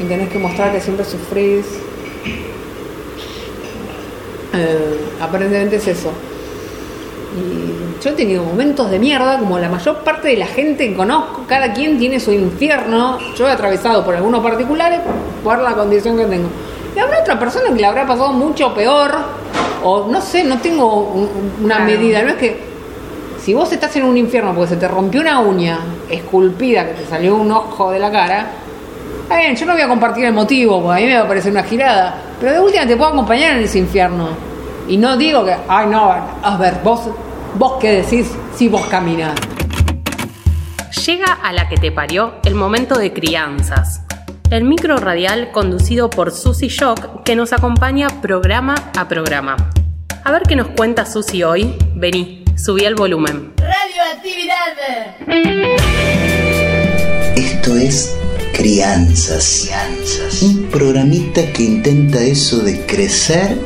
y 0.00 0.04
tenés 0.04 0.28
que 0.28 0.38
mostrar 0.38 0.72
que 0.72 0.80
siempre 0.80 1.04
sufrís. 1.04 1.66
Eh, 4.52 5.00
aparentemente 5.20 5.76
es 5.76 5.86
eso. 5.88 6.10
Y 7.36 8.02
yo 8.02 8.10
he 8.10 8.12
tenido 8.14 8.42
momentos 8.42 8.90
de 8.90 8.98
mierda, 8.98 9.38
como 9.38 9.58
la 9.58 9.68
mayor 9.68 9.98
parte 9.98 10.28
de 10.28 10.36
la 10.36 10.46
gente 10.46 10.88
que 10.88 10.94
conozco, 10.96 11.44
cada 11.46 11.72
quien 11.72 11.98
tiene 11.98 12.18
su 12.18 12.32
infierno. 12.32 13.18
Yo 13.36 13.46
he 13.48 13.52
atravesado 13.52 14.04
por 14.04 14.14
algunos 14.16 14.42
particulares 14.42 15.00
por 15.44 15.58
la 15.60 15.74
condición 15.74 16.16
que 16.16 16.24
tengo. 16.24 16.48
Y 16.96 16.98
habrá 16.98 17.20
otra 17.20 17.38
persona 17.38 17.66
que 17.68 17.76
le 17.80 17.86
habrá 17.86 18.04
pasado 18.06 18.32
mucho 18.32 18.74
peor, 18.74 19.12
o 19.84 20.08
no 20.08 20.20
sé, 20.20 20.42
no 20.42 20.58
tengo 20.58 21.02
un- 21.02 21.28
una 21.64 21.76
Claro. 21.76 21.90
medida. 21.92 22.22
No 22.22 22.30
es 22.30 22.34
que 22.34 22.56
si 23.40 23.54
vos 23.54 23.70
estás 23.72 23.94
en 23.94 24.04
un 24.04 24.16
infierno 24.16 24.52
porque 24.52 24.70
se 24.70 24.76
te 24.76 24.88
rompió 24.88 25.20
una 25.20 25.38
uña 25.38 25.78
esculpida, 26.10 26.84
que 26.88 26.94
te 26.94 27.06
salió 27.06 27.36
un 27.36 27.50
ojo 27.52 27.90
de 27.92 27.98
la 28.00 28.10
cara, 28.10 28.46
Está 29.22 29.38
bien, 29.42 29.54
yo 29.54 29.64
no 29.64 29.74
voy 29.74 29.82
a 29.82 29.86
compartir 29.86 30.24
el 30.24 30.32
motivo, 30.32 30.82
porque 30.82 31.00
a 31.02 31.04
mí 31.04 31.12
me 31.12 31.16
va 31.16 31.22
a 31.24 31.28
parecer 31.28 31.52
una 31.52 31.62
girada. 31.62 32.16
Pero 32.40 32.52
de 32.52 32.60
última 32.60 32.86
te 32.86 32.96
puedo 32.96 33.10
acompañar 33.10 33.58
en 33.58 33.64
ese 33.64 33.78
infierno. 33.78 34.30
Y 34.88 34.96
no 34.96 35.16
digo 35.18 35.44
que, 35.44 35.54
ay 35.68 35.86
no, 35.86 36.10
a 36.42 36.56
ver, 36.56 36.76
vos, 36.82 37.02
vos 37.54 37.74
qué 37.78 38.02
decís 38.02 38.32
si 38.56 38.66
vos 38.66 38.86
caminás. 38.86 39.38
Llega 41.06 41.32
a 41.32 41.52
la 41.52 41.68
que 41.68 41.76
te 41.76 41.92
parió 41.92 42.34
el 42.44 42.54
momento 42.54 42.98
de 42.98 43.12
crianzas. 43.12 44.02
El 44.50 44.64
micro 44.64 44.96
radial 44.96 45.52
conducido 45.52 46.08
por 46.08 46.32
Susy 46.32 46.68
Shock 46.68 47.22
que 47.24 47.36
nos 47.36 47.52
acompaña 47.52 48.08
programa 48.22 48.74
a 48.98 49.06
programa. 49.06 49.56
A 50.24 50.32
ver 50.32 50.42
qué 50.42 50.56
nos 50.56 50.68
cuenta 50.68 51.04
Susy 51.04 51.42
hoy. 51.42 51.76
Vení, 51.94 52.44
subí 52.56 52.84
el 52.84 52.94
volumen. 52.94 53.52
Esto 57.36 57.76
es 57.76 58.16
Crianzas. 58.60 59.70
Un 60.42 60.64
programita 60.64 61.50
que 61.50 61.62
intenta 61.62 62.20
eso 62.20 62.58
de 62.58 62.84
crecer 62.84 63.58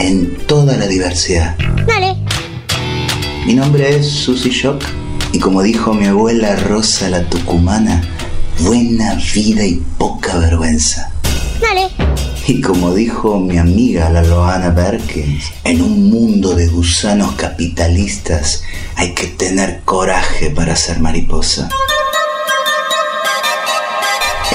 en 0.00 0.34
toda 0.48 0.76
la 0.76 0.88
diversidad. 0.88 1.56
Dale. 1.86 2.16
Mi 3.46 3.54
nombre 3.54 3.94
es 3.94 4.08
Susy 4.08 4.50
Shock 4.50 4.82
y 5.30 5.38
como 5.38 5.62
dijo 5.62 5.94
mi 5.94 6.06
abuela 6.06 6.56
Rosa 6.56 7.08
la 7.10 7.22
Tucumana, 7.30 8.02
buena 8.58 9.14
vida 9.32 9.64
y 9.64 9.80
poca 9.98 10.36
vergüenza. 10.36 11.12
Dale. 11.60 11.90
Y 12.48 12.60
como 12.60 12.92
dijo 12.92 13.38
mi 13.38 13.58
amiga 13.58 14.10
la 14.10 14.24
Loana 14.24 14.74
Perkins, 14.74 15.44
en 15.62 15.80
un 15.80 16.10
mundo 16.10 16.56
de 16.56 16.66
gusanos 16.66 17.36
capitalistas 17.36 18.64
hay 18.96 19.14
que 19.14 19.28
tener 19.28 19.82
coraje 19.84 20.50
para 20.50 20.74
ser 20.74 20.98
mariposa. 20.98 21.68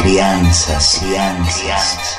Crianzas, 0.01 0.99
crianzas. 1.01 2.17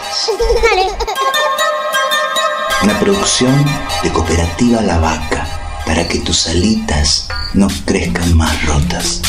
Una 2.83 3.01
producción 3.01 3.65
de 4.03 4.11
Cooperativa 4.11 4.83
La 4.83 4.99
Vaca 4.99 5.47
para 5.87 6.07
que 6.07 6.19
tus 6.19 6.47
alitas 6.47 7.29
no 7.55 7.69
crezcan 7.87 8.37
más 8.37 8.67
rotas. 8.67 9.23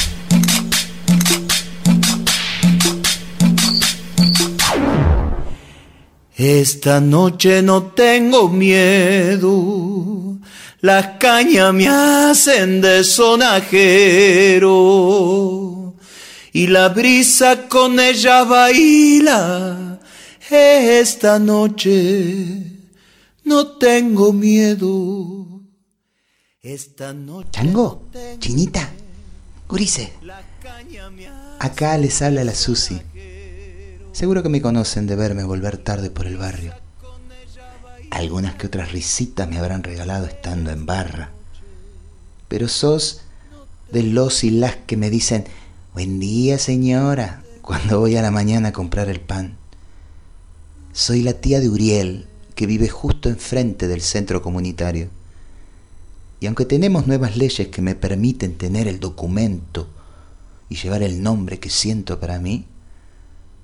Esta 6.36 7.00
noche 7.00 7.62
no 7.62 7.84
tengo 7.84 8.50
miedo, 8.50 10.38
las 10.82 11.08
cañas 11.20 11.74
me 11.74 11.88
hacen 11.88 12.82
de 12.82 13.06
sonajero 13.06 14.72
y 16.54 16.68
la 16.68 16.90
brisa 16.90 17.68
con 17.68 18.00
ella 18.00 18.44
baila. 18.44 20.00
Esta 20.50 21.40
noche 21.40 22.66
no 23.44 23.78
tengo 23.78 24.34
miedo. 24.34 25.62
Esta 26.62 27.14
noche. 27.14 27.50
¿Chango? 27.52 28.10
¿Chinita? 28.40 28.90
Gurice. 29.68 30.14
Acá 31.60 31.98
les 31.98 32.22
habla 32.22 32.44
la 32.44 32.54
Susi. 32.54 33.02
Seguro 34.12 34.44
que 34.44 34.50
me 34.50 34.62
conocen 34.62 35.08
de 35.08 35.16
verme 35.16 35.44
volver 35.44 35.78
tarde 35.78 36.10
por 36.10 36.28
el 36.28 36.38
barrio. 36.38 36.74
Algunas 38.10 38.56
que 38.56 38.68
otras 38.68 38.92
risitas 38.92 39.48
me 39.48 39.58
habrán 39.58 39.84
regalado 39.84 40.26
estando 40.26 40.70
en 40.72 40.86
barra. 40.86 41.32
Pero 42.50 42.68
sos 42.68 43.22
de 43.92 44.04
los 44.04 44.44
y 44.44 44.52
las 44.52 44.76
que 44.76 44.98
me 44.98 45.10
dicen, 45.10 45.46
buen 45.94 46.20
día 46.22 46.58
señora, 46.58 47.44
cuando 47.62 48.00
voy 48.00 48.16
a 48.16 48.22
la 48.22 48.32
mañana 48.32 48.70
a 48.70 48.74
comprar 48.74 49.10
el 49.10 49.20
pan. 49.20 49.58
Soy 50.94 51.22
la 51.22 51.34
tía 51.34 51.60
de 51.60 51.68
Uriel, 51.68 52.28
que 52.56 52.66
vive 52.66 52.88
justo 52.88 53.28
enfrente 53.28 53.90
del 53.90 54.00
centro 54.02 54.42
comunitario. 54.42 55.10
Y 56.40 56.48
aunque 56.48 56.66
tenemos 56.66 57.08
nuevas 57.08 57.36
leyes 57.36 57.68
que 57.68 57.82
me 57.82 57.96
permiten 57.96 58.58
tener 58.58 58.88
el 58.88 59.02
documento 59.02 59.90
y 60.70 60.76
llevar 60.76 61.04
el 61.04 61.22
nombre 61.22 61.60
que 61.60 61.70
siento 61.70 62.22
para 62.22 62.40
mí, 62.40 62.66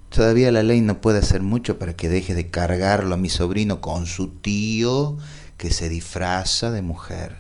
todavía 0.10 0.52
la 0.52 0.64
ley 0.64 0.82
no 0.82 1.00
puede 1.00 1.20
hacer 1.20 1.42
mucho 1.42 1.80
para 1.80 1.96
que 1.96 2.10
deje 2.10 2.36
de 2.36 2.50
cargarlo 2.50 3.16
a 3.16 3.18
mi 3.18 3.30
sobrino 3.30 3.80
con 3.80 4.06
su 4.06 4.28
tío 4.28 5.18
que 5.58 5.72
se 5.72 5.88
disfraza 5.88 6.72
de 6.72 6.82
mujer. 6.82 7.38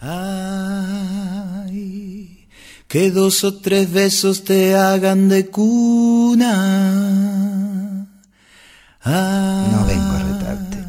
Ay, 0.00 1.24
que 2.88 3.10
dos 3.10 3.44
o 3.44 3.60
tres 3.60 3.90
besos 3.90 4.44
te 4.44 4.76
hagan 4.76 5.28
de 5.28 5.48
cuna. 5.50 6.54
No 9.04 9.86
vengo 9.86 10.12
a 10.12 10.18
retarte. 10.18 10.84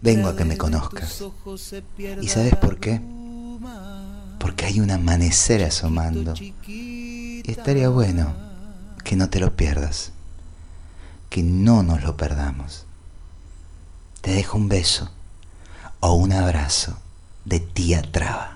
Vengo 0.00 0.28
a 0.28 0.36
que 0.36 0.44
me 0.44 0.56
conozcas. 0.56 1.22
¿Y 2.20 2.28
sabes 2.28 2.56
por 2.56 2.78
qué? 2.78 3.00
Porque 4.38 4.66
hay 4.66 4.80
un 4.80 4.90
amanecer 4.90 5.62
asomando. 5.64 6.34
Y 6.66 7.42
estaría 7.46 7.88
bueno 7.88 8.34
que 9.04 9.16
no 9.16 9.28
te 9.28 9.40
lo 9.40 9.54
pierdas. 9.56 10.12
Que 11.28 11.42
no 11.42 11.82
nos 11.82 12.02
lo 12.02 12.16
perdamos. 12.16 12.86
Te 14.20 14.32
dejo 14.32 14.56
un 14.58 14.68
beso 14.68 15.10
o 16.00 16.14
un 16.14 16.32
abrazo 16.32 16.98
de 17.44 17.60
tía 17.60 18.02
Traba. 18.02 18.55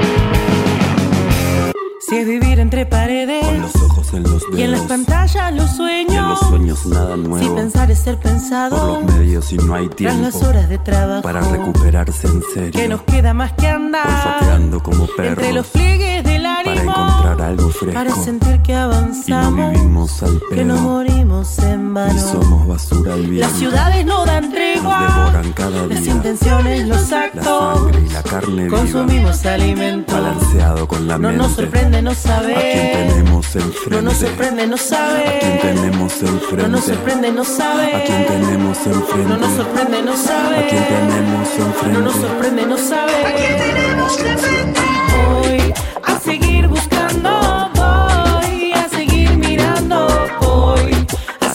Si 2.11 2.17
es 2.17 2.27
vivir 2.27 2.59
entre 2.59 2.85
paredes. 2.85 3.41
Con 3.45 3.61
los 3.61 3.75
ojos 3.77 4.13
en 4.13 4.23
los 4.23 4.41
dedos. 4.41 4.59
Y 4.59 4.63
en 4.63 4.71
las 4.71 4.81
pantallas 4.81 5.53
los 5.53 5.71
sueños. 5.71 6.13
Y 6.13 6.17
en 6.17 6.27
los 6.27 6.39
sueños 6.39 6.85
nada 6.87 7.15
nuevo. 7.15 7.39
Si 7.39 7.55
pensar 7.55 7.89
es 7.89 7.99
ser 7.99 8.17
pensado. 8.17 8.77
Por 8.77 9.05
los 9.05 9.17
medios 9.17 9.53
y 9.53 9.57
no 9.57 9.73
hay 9.73 9.87
tiempo. 9.87 10.19
Tras 10.19 10.33
las 10.33 10.43
horas 10.43 10.67
de 10.67 10.77
trabajo. 10.77 11.21
Para 11.21 11.39
recuperarse 11.39 12.27
en 12.27 12.43
serio. 12.53 12.71
Que 12.73 12.89
nos 12.89 13.03
queda 13.03 13.33
más 13.33 13.53
que 13.53 13.65
andar. 13.65 14.05
Olfateando 14.05 14.83
como 14.83 15.07
perros. 15.07 15.37
Entre 15.37 15.53
los 15.53 15.67
pliegues 15.67 16.25
del 16.25 16.45
ánimo. 16.45 16.70
Para 16.85 17.01
encontrar 17.01 17.41
algo 17.41 17.69
fresco. 17.69 17.93
Para 17.93 18.15
sentir 18.15 18.59
que 18.61 18.75
avanzamos. 18.75 19.59
Y 19.59 19.61
no 19.61 19.69
vivimos 19.71 20.23
al 20.23 20.39
pedo. 20.39 20.49
Que 20.49 20.65
no 20.65 20.75
morimos 20.77 21.59
en 21.59 21.93
vano. 21.93 22.13
Y 22.13 22.19
somos 22.19 22.67
basura 22.67 23.13
al 23.13 23.21
viento. 23.27 23.47
Las 23.47 23.57
ciudades 23.57 24.05
no 24.05 24.25
dan 24.25 24.51
tregua. 24.51 24.99
Nos 24.99 25.15
devoran 25.15 25.53
cada 25.53 25.87
día. 25.87 25.99
Las 25.99 26.07
intenciones, 26.07 26.87
los 26.87 27.11
actos. 27.11 27.45
La 27.45 27.75
sangre 27.75 27.99
y 28.01 28.09
la 28.09 28.23
carne 28.23 28.67
Consumimos 28.67 29.41
viva. 29.41 29.53
alimento. 29.53 30.13
Balanceado 30.13 30.87
con 30.87 31.07
la 31.07 31.17
no 31.17 31.27
mente. 31.27 31.37
No 31.37 31.43
nos 31.47 31.55
sorprende 31.55 32.01
no 32.01 32.13
saber. 32.13 32.57
A 32.57 32.61
quien 32.61 32.91
tenemos 32.91 33.55
enfrente. 33.55 33.95
No 33.95 34.01
nos 34.01 34.17
sorprende 34.17 34.67
no 34.67 34.77
saber. 34.77 35.27
A 35.27 35.39
quien 35.39 35.59
tenemos 35.59 36.21
enfrente. 36.21 36.63
No 36.63 36.67
nos 36.67 36.83
sorprende 36.85 37.31
no 37.31 37.43
saber. 37.43 37.95
A 37.95 38.03
quien 38.03 38.27
tenemos 38.27 38.77
enfrente. 38.87 39.29
No 39.29 39.37
nos 39.37 39.51
sorprende 39.55 40.01
no 40.01 40.17
saber. 40.17 40.65
A 40.65 40.67
quien 40.67 40.87
tenemos 40.87 41.49
enfrente. 41.59 41.93
No 41.93 42.01
nos 42.01 42.15
sorprende 42.15 42.65
no 42.65 42.77
saber. 42.77 43.25
A 43.25 43.35
quien 43.35 43.57
tenemos 43.57 44.19
enfrente. 44.19 44.70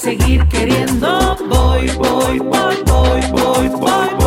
Seguir 0.07 0.47
queriendo, 0.47 1.37
voy, 1.49 1.89
voy, 1.99 2.39
voy, 2.39 2.81
voy, 2.87 3.21
voy, 3.33 3.69
voy, 3.69 4.17
voy 4.17 4.26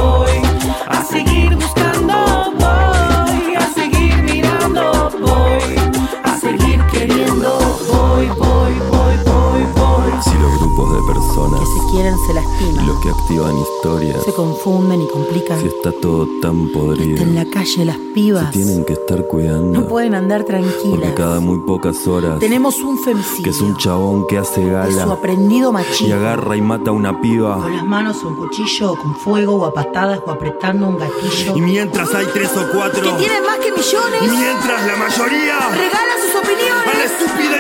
se 12.28 12.34
se 12.34 12.84
y 12.84 12.86
los 12.86 13.00
que 13.00 13.10
activan 13.10 13.56
historias, 13.58 14.24
Se 14.24 14.34
confunden 14.34 15.02
y 15.02 15.08
complican. 15.08 15.60
si 15.60 15.68
está 15.68 15.92
todo 15.92 16.28
tan 16.42 16.70
podrido, 16.70 17.22
En 17.24 17.36
la 17.36 17.46
calle 17.46 17.86
las 17.86 17.98
se 17.98 18.04
pibas 18.14 18.52
tienen 18.52 18.84
que 18.86 18.94
estar 18.94 19.26
cuidando. 19.28 19.82
no 19.82 19.88
pueden 19.88 20.16
andar 20.16 20.44
porque 20.46 20.62
tranquilas. 20.62 21.14
cada 21.16 21.40
muy 21.40 21.60
pocas 21.60 22.06
horas, 22.08 22.40
Tenemos 22.40 22.80
un 22.82 22.98
femicidio. 23.00 23.44
que 23.44 23.50
es 23.50 23.62
un 23.62 23.78
chabón 23.78 24.28
que 24.28 24.38
hace 24.38 24.62
de 24.62 24.68
su 24.92 24.98
gala 24.98 25.14
aprendido 25.14 25.70
y 25.70 25.74
machismo. 25.74 26.16
agarra 26.16 26.56
y 26.58 26.62
mata 26.62 26.90
a 26.92 26.94
una 26.94 27.20
piba. 27.22 27.58
Con 27.62 27.76
las 27.76 27.86
manos 27.86 28.24
o 28.24 28.28
un 28.30 28.36
cuchillo, 28.36 28.92
o 28.94 28.96
con 28.96 29.16
fuego, 29.16 29.56
o 29.56 29.66
a 29.66 29.74
patadas, 29.74 30.20
o 30.26 30.32
apretando 30.32 30.88
un 30.88 30.98
gatillo. 30.98 31.56
Y 31.56 31.62
mientras 31.62 32.14
hay 32.14 32.26
tres 32.34 32.52
o 32.58 32.66
cuatro, 32.74 33.16
Que 33.18 33.24
tienen 33.24 33.44
más 33.44 33.58
que 33.60 33.72
millones. 33.72 34.22
mientras 34.22 34.88
la 34.88 34.96
mayoría 34.98 35.58
Regala 35.70 36.14
sus 36.22 36.32
a 36.32 36.34
la 36.34 36.40
opiniones. 36.42 37.12
estúpida 37.12 37.59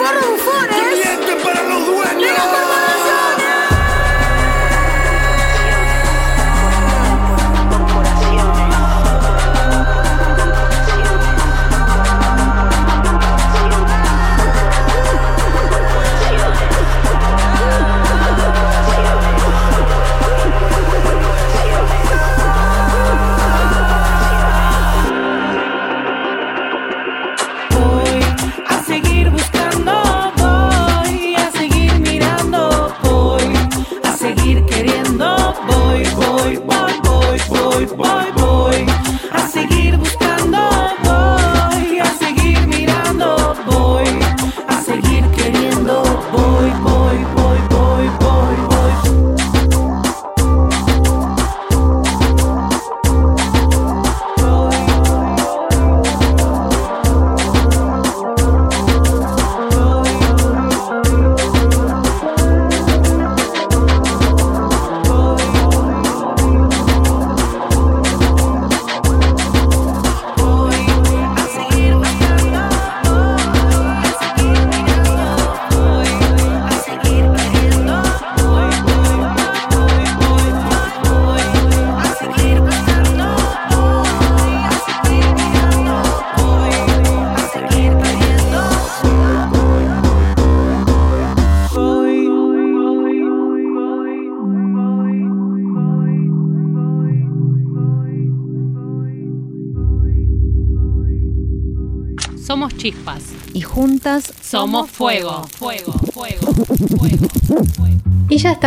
Que 0.00 0.26
bufones. 0.26 0.96
miente 0.96 1.36
para 1.44 1.62
los 1.62 1.86
dueños. 1.86 2.22
De 2.22 3.29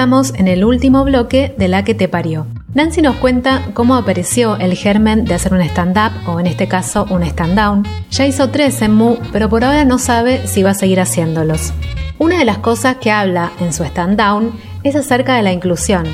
estamos 0.03 0.33
en 0.35 0.49
el 0.49 0.65
último 0.65 1.05
bloque 1.05 1.55
de 1.57 1.69
La 1.69 1.85
que 1.85 1.95
te 1.95 2.09
parió. 2.09 2.45
Nancy 2.73 3.01
nos 3.01 3.15
cuenta 3.15 3.61
cómo 3.73 3.95
apareció 3.95 4.57
el 4.57 4.73
germen 4.73 5.23
de 5.23 5.33
hacer 5.33 5.53
un 5.53 5.61
stand-up 5.61 6.11
o 6.27 6.41
en 6.41 6.47
este 6.47 6.67
caso 6.67 7.07
un 7.09 7.23
stand-down. 7.23 7.87
Ya 8.11 8.27
hizo 8.27 8.49
tres 8.49 8.81
en 8.81 8.93
Mu, 8.93 9.15
pero 9.31 9.47
por 9.47 9.63
ahora 9.63 9.85
no 9.85 9.99
sabe 9.99 10.45
si 10.45 10.61
va 10.61 10.71
a 10.71 10.73
seguir 10.73 10.99
haciéndolos. 10.99 11.71
Una 12.19 12.37
de 12.37 12.43
las 12.43 12.57
cosas 12.57 12.97
que 12.97 13.11
habla 13.11 13.53
en 13.61 13.71
su 13.71 13.85
stand-down 13.85 14.51
es 14.83 14.97
acerca 14.97 15.37
de 15.37 15.43
la 15.43 15.53
inclusión. 15.53 16.05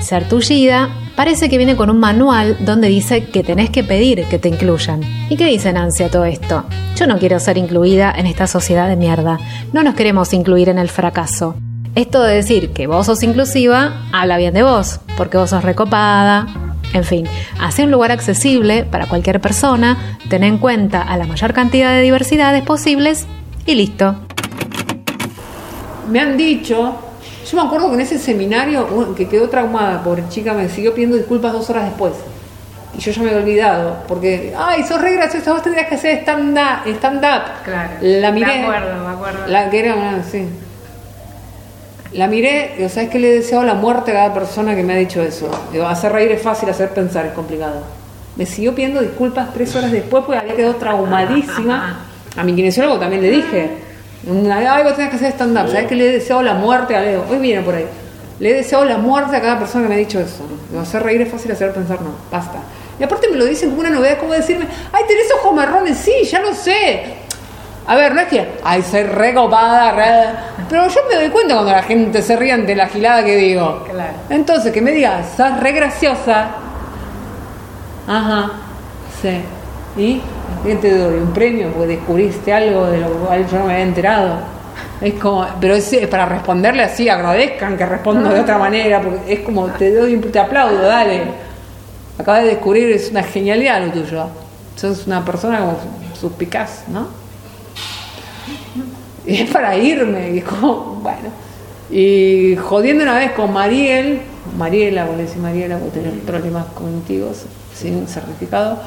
Ser 0.00 0.26
tullida 0.26 0.88
Parece 1.14 1.48
que 1.48 1.58
viene 1.58 1.76
con 1.76 1.90
un 1.90 2.00
manual 2.00 2.56
donde 2.60 2.88
dice 2.88 3.26
que 3.26 3.44
tenés 3.44 3.70
que 3.70 3.84
pedir 3.84 4.24
que 4.24 4.38
te 4.38 4.48
incluyan. 4.48 5.00
¿Y 5.28 5.36
qué 5.36 5.44
dice 5.44 5.72
Nancy 5.72 6.02
a 6.02 6.10
todo 6.10 6.24
esto? 6.24 6.64
Yo 6.96 7.06
no 7.06 7.18
quiero 7.18 7.38
ser 7.38 7.56
incluida 7.56 8.12
en 8.16 8.26
esta 8.26 8.46
sociedad 8.46 8.88
de 8.88 8.96
mierda. 8.96 9.38
No 9.72 9.84
nos 9.84 9.94
queremos 9.94 10.32
incluir 10.32 10.70
en 10.70 10.78
el 10.78 10.88
fracaso. 10.88 11.54
Esto 11.94 12.24
de 12.24 12.34
decir 12.34 12.72
que 12.72 12.88
vos 12.88 13.06
sos 13.06 13.22
inclusiva, 13.22 14.02
habla 14.12 14.36
bien 14.36 14.52
de 14.52 14.64
vos, 14.64 14.98
porque 15.16 15.36
vos 15.36 15.50
sos 15.50 15.62
recopada. 15.62 16.48
En 16.92 17.04
fin, 17.04 17.24
hace 17.60 17.84
un 17.84 17.92
lugar 17.92 18.10
accesible 18.10 18.84
para 18.84 19.06
cualquier 19.06 19.40
persona, 19.40 20.18
ten 20.28 20.42
en 20.42 20.58
cuenta 20.58 21.02
a 21.02 21.16
la 21.16 21.26
mayor 21.26 21.52
cantidad 21.52 21.92
de 21.92 22.00
diversidades 22.02 22.64
posibles 22.64 23.26
y 23.64 23.76
listo. 23.76 24.16
Me 26.10 26.18
han 26.18 26.36
dicho, 26.36 26.96
yo 27.48 27.56
me 27.56 27.62
acuerdo 27.62 27.88
que 27.90 27.94
en 27.94 28.00
ese 28.00 28.18
seminario, 28.18 29.14
que 29.14 29.28
quedó 29.28 29.48
traumada, 29.48 30.02
pobre 30.02 30.24
chica, 30.28 30.52
me 30.52 30.68
siguió 30.68 30.94
pidiendo 30.94 31.16
disculpas 31.16 31.52
dos 31.52 31.70
horas 31.70 31.84
después. 31.84 32.14
Y 32.98 33.00
yo 33.00 33.12
ya 33.12 33.22
me 33.22 33.28
había 33.28 33.40
olvidado, 33.40 33.96
porque, 34.08 34.52
ay, 34.56 34.82
sos 34.82 35.00
re 35.00 35.12
graciosa, 35.14 35.52
vos 35.52 35.62
tendrías 35.62 35.88
que 35.88 35.94
hacer 35.94 36.18
stand-up. 36.22 36.88
Stand 36.96 37.24
up. 37.24 37.62
Claro. 37.64 37.90
La 38.00 38.32
miré. 38.32 38.46
Me 38.46 38.62
acuerdo, 38.64 39.04
me 39.04 39.12
acuerdo. 39.12 39.46
La 39.46 39.70
que 39.70 39.78
era 39.78 40.22
sí. 40.28 40.48
La 42.14 42.28
miré, 42.28 42.76
y 42.78 42.88
¿sabes 42.88 43.10
qué 43.10 43.18
le 43.18 43.28
he 43.28 43.34
deseado 43.34 43.64
la 43.64 43.74
muerte 43.74 44.12
a 44.12 44.14
cada 44.14 44.34
persona 44.34 44.76
que 44.76 44.84
me 44.84 44.92
ha 44.92 44.96
dicho 44.96 45.20
eso? 45.20 45.50
Digo, 45.72 45.86
hacer 45.86 46.12
reír 46.12 46.30
es 46.30 46.42
fácil, 46.42 46.68
hacer 46.70 46.90
pensar 46.90 47.26
es 47.26 47.32
complicado. 47.32 47.82
Me 48.36 48.46
siguió 48.46 48.72
pidiendo 48.72 49.00
disculpas 49.00 49.52
tres 49.52 49.74
horas 49.74 49.90
después 49.90 50.22
porque 50.24 50.38
había 50.38 50.54
quedado 50.54 50.76
traumadísima. 50.76 52.06
A 52.36 52.44
mi 52.44 52.54
kinesiólogo 52.54 53.00
también 53.00 53.20
le 53.20 53.30
dije, 53.30 53.70
ay, 54.28 54.84
vos 54.84 54.94
tenés 54.94 55.10
que 55.10 55.16
hacer 55.16 55.32
stand-up, 55.32 55.68
¿sabes 55.68 55.86
qué 55.88 55.96
le 55.96 56.08
he 56.08 56.12
deseado 56.12 56.42
la 56.42 56.54
muerte 56.54 56.94
a 56.94 57.00
Leo? 57.02 57.24
Hoy 57.28 57.38
viene 57.38 57.62
por 57.62 57.74
ahí. 57.74 57.86
Le 58.38 58.50
he 58.50 58.54
deseado 58.54 58.84
la 58.84 58.96
muerte 58.96 59.36
a 59.36 59.40
cada 59.40 59.58
persona 59.58 59.84
que 59.84 59.88
me 59.88 59.94
ha 59.96 59.98
dicho 59.98 60.20
eso. 60.20 60.44
Digo, 60.70 60.82
hacer 60.82 61.02
reír 61.02 61.20
es 61.22 61.30
fácil, 61.30 61.50
hacer 61.50 61.72
pensar 61.72 62.00
no, 62.00 62.10
basta. 62.30 62.58
Y 62.98 63.02
aparte 63.02 63.28
me 63.28 63.36
lo 63.36 63.44
dicen 63.44 63.70
como 63.70 63.80
una 63.80 63.90
novedad, 63.90 64.18
como 64.18 64.34
decirme, 64.34 64.66
ay, 64.92 65.02
tenés 65.08 65.26
ojos 65.32 65.52
marrones, 65.52 65.98
sí, 65.98 66.12
ya 66.24 66.40
lo 66.40 66.54
sé. 66.54 67.02
A 67.86 67.94
ver, 67.96 68.14
no 68.14 68.20
es 68.22 68.28
que, 68.28 68.52
ay, 68.64 68.82
soy 68.82 69.02
re 69.02 69.34
copada, 69.34 69.92
re... 69.92 70.64
Pero 70.70 70.88
yo 70.88 71.00
me 71.08 71.16
doy 71.16 71.28
cuenta 71.28 71.54
cuando 71.54 71.72
la 71.72 71.82
gente 71.82 72.22
se 72.22 72.34
ríe 72.36 72.52
ante 72.52 72.74
la 72.74 72.86
gilada 72.86 73.22
que 73.24 73.36
digo. 73.36 73.84
Claro. 73.90 74.12
Entonces, 74.30 74.72
que 74.72 74.80
me 74.80 74.92
digas, 74.92 75.26
sos 75.36 75.60
re 75.60 75.72
graciosa. 75.72 76.46
Ajá, 78.06 78.50
sí. 79.20 79.40
¿Y? 79.96 80.20
¿Qué 80.64 80.74
te 80.76 80.96
doy? 80.96 81.18
¿Un 81.18 81.32
premio? 81.32 81.68
Porque 81.72 81.88
descubriste 81.88 82.52
algo 82.52 82.86
de 82.86 82.98
lo 82.98 83.08
cual 83.08 83.46
yo 83.48 83.58
no 83.58 83.66
me 83.66 83.72
había 83.74 83.84
enterado. 83.84 84.36
Es 85.00 85.14
como, 85.14 85.46
pero 85.60 85.74
es, 85.74 85.92
es 85.92 86.06
para 86.08 86.24
responderle 86.26 86.82
así, 86.82 87.08
agradezcan 87.08 87.76
que 87.76 87.84
respondo 87.86 88.30
de 88.30 88.40
otra 88.40 88.58
manera, 88.58 89.00
porque 89.02 89.32
es 89.34 89.40
como, 89.40 89.66
te 89.68 89.94
doy, 89.94 90.14
un- 90.14 90.30
te 90.32 90.38
aplaudo, 90.38 90.80
dale. 90.82 91.22
Acabas 92.18 92.42
de 92.42 92.48
descubrir, 92.50 92.90
es 92.90 93.10
una 93.10 93.22
genialidad 93.22 93.82
lo 93.84 93.92
tuyo. 93.92 94.26
Sos 94.76 95.06
una 95.06 95.24
persona 95.24 95.58
como 95.60 95.76
suspicaz, 96.18 96.84
¿no? 96.88 97.08
Y 99.26 99.34
es 99.42 99.50
para 99.50 99.76
irme, 99.76 100.36
y 100.36 100.40
como, 100.40 101.00
bueno. 101.02 101.30
Y 101.90 102.56
jodiendo 102.56 103.04
una 103.04 103.18
vez 103.18 103.32
con 103.32 103.52
Mariel, 103.52 104.20
Mariela, 104.58 105.04
voy 105.04 105.14
a 105.14 105.18
decir 105.18 105.38
Mariela, 105.38 105.78
porque 105.78 106.00
tener 106.00 106.18
problemas 106.20 106.66
cognitivos 106.74 107.44
sin 107.74 108.06
certificado. 108.06 108.78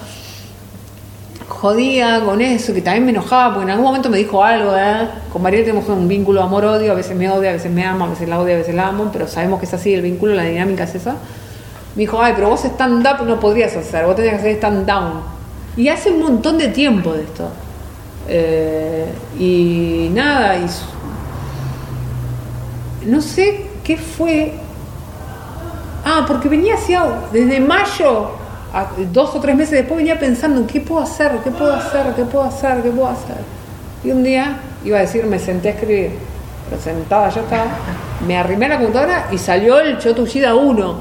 Jodía 1.48 2.22
con 2.26 2.42
eso, 2.42 2.74
que 2.74 2.82
también 2.82 3.06
me 3.06 3.12
enojaba, 3.12 3.54
porque 3.54 3.66
en 3.66 3.72
algún 3.72 3.86
momento 3.86 4.10
me 4.10 4.18
dijo 4.18 4.44
algo, 4.44 4.76
¿eh? 4.76 5.08
Con 5.32 5.42
Mariel 5.42 5.64
tenemos 5.64 5.88
un 5.90 6.08
vínculo 6.08 6.44
amor-odio, 6.44 6.92
a 6.92 6.96
veces 6.96 7.16
me 7.16 7.30
odia, 7.30 7.52
a 7.52 7.54
veces 7.54 7.72
me 7.72 7.86
ama, 7.86 8.06
a 8.06 8.10
veces 8.10 8.28
la 8.28 8.40
odia, 8.40 8.56
a 8.56 8.58
veces 8.58 8.76
la 8.76 8.88
amo, 8.88 9.10
pero 9.12 9.28
sabemos 9.28 9.60
que 9.60 9.66
es 9.66 9.74
así 9.74 9.94
el 9.94 10.02
vínculo, 10.02 10.34
la 10.34 10.44
dinámica 10.44 10.84
es 10.84 10.96
esa. 10.96 11.16
Me 11.96 12.02
dijo, 12.02 12.22
ay, 12.22 12.34
pero 12.36 12.50
vos 12.50 12.64
stand-up 12.64 13.26
no 13.26 13.40
podrías 13.40 13.76
hacer, 13.76 14.06
vos 14.06 14.16
tenías 14.16 14.36
que 14.36 14.40
hacer 14.40 14.56
stand-down. 14.58 15.22
Y 15.78 15.88
hace 15.88 16.12
un 16.12 16.20
montón 16.20 16.58
de 16.58 16.68
tiempo 16.68 17.14
de 17.14 17.24
esto. 17.24 17.50
Eh, 18.28 19.06
y 19.40 20.10
nada, 20.14 20.58
y 20.58 20.66
no 23.06 23.22
sé 23.22 23.66
qué 23.84 23.98
fue. 23.98 24.54
Ah, 26.06 26.26
porque 26.28 26.48
venía 26.50 26.76
hacia 26.76 27.04
desde 27.32 27.60
mayo, 27.60 28.32
a- 28.74 28.88
dos 29.12 29.36
o 29.36 29.40
tres 29.40 29.56
meses 29.56 29.72
después, 29.74 29.98
venía 29.98 30.18
pensando 30.20 30.60
en 30.62 30.68
qué 30.68 30.80
puedo 30.82 31.02
hacer, 31.02 31.32
qué 31.44 31.52
puedo 31.52 31.74
hacer, 31.74 32.14
qué 32.16 32.24
puedo 32.24 32.46
hacer, 32.46 32.82
qué 32.82 32.90
puedo 32.90 33.08
hacer. 33.08 33.38
Y 34.04 34.12
un 34.12 34.24
día 34.24 34.58
iba 34.86 34.98
a 34.98 35.02
decir, 35.02 35.26
me 35.26 35.40
senté 35.40 35.70
a 35.70 35.72
escribir, 35.72 36.12
pero 36.70 36.82
sentada 36.82 37.30
ya 37.30 37.42
estaba, 37.42 37.66
me 38.26 38.38
arrimé 38.38 38.68
a 38.68 38.70
la 38.70 38.78
computadora 38.78 39.28
y 39.32 39.38
salió 39.38 39.80
el 39.80 39.98
Chotushida 39.98 40.56
1. 40.56 40.96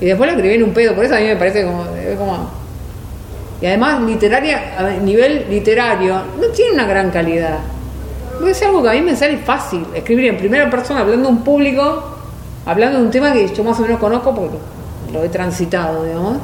Y 0.00 0.06
después 0.06 0.28
lo 0.30 0.36
escribí 0.36 0.56
en 0.56 0.64
un 0.64 0.72
pedo, 0.74 0.94
por 0.94 1.04
eso 1.04 1.14
a 1.14 1.18
mí 1.18 1.24
me 1.26 1.36
parece 1.36 1.64
como 1.64 1.84
y 3.60 3.66
además, 3.66 4.02
literaria, 4.02 4.74
a 4.78 4.90
nivel 4.90 5.46
literario, 5.48 6.14
no 6.38 6.48
tiene 6.48 6.74
una 6.74 6.86
gran 6.86 7.10
calidad. 7.10 7.58
Es 8.46 8.62
algo 8.62 8.82
que 8.82 8.90
a 8.90 8.92
mí 8.92 9.00
me 9.00 9.16
sale 9.16 9.38
fácil. 9.38 9.86
Escribir 9.94 10.26
en 10.26 10.36
primera 10.36 10.68
persona, 10.68 11.00
hablando 11.00 11.28
a 11.28 11.30
un 11.30 11.42
público, 11.42 12.16
hablando 12.66 12.98
de 12.98 13.04
un 13.04 13.10
tema 13.10 13.32
que 13.32 13.48
yo 13.48 13.64
más 13.64 13.78
o 13.78 13.82
menos 13.82 13.98
conozco 13.98 14.34
porque 14.34 14.58
lo 15.12 15.24
he 15.24 15.28
transitado, 15.30 16.04
digamos. 16.04 16.36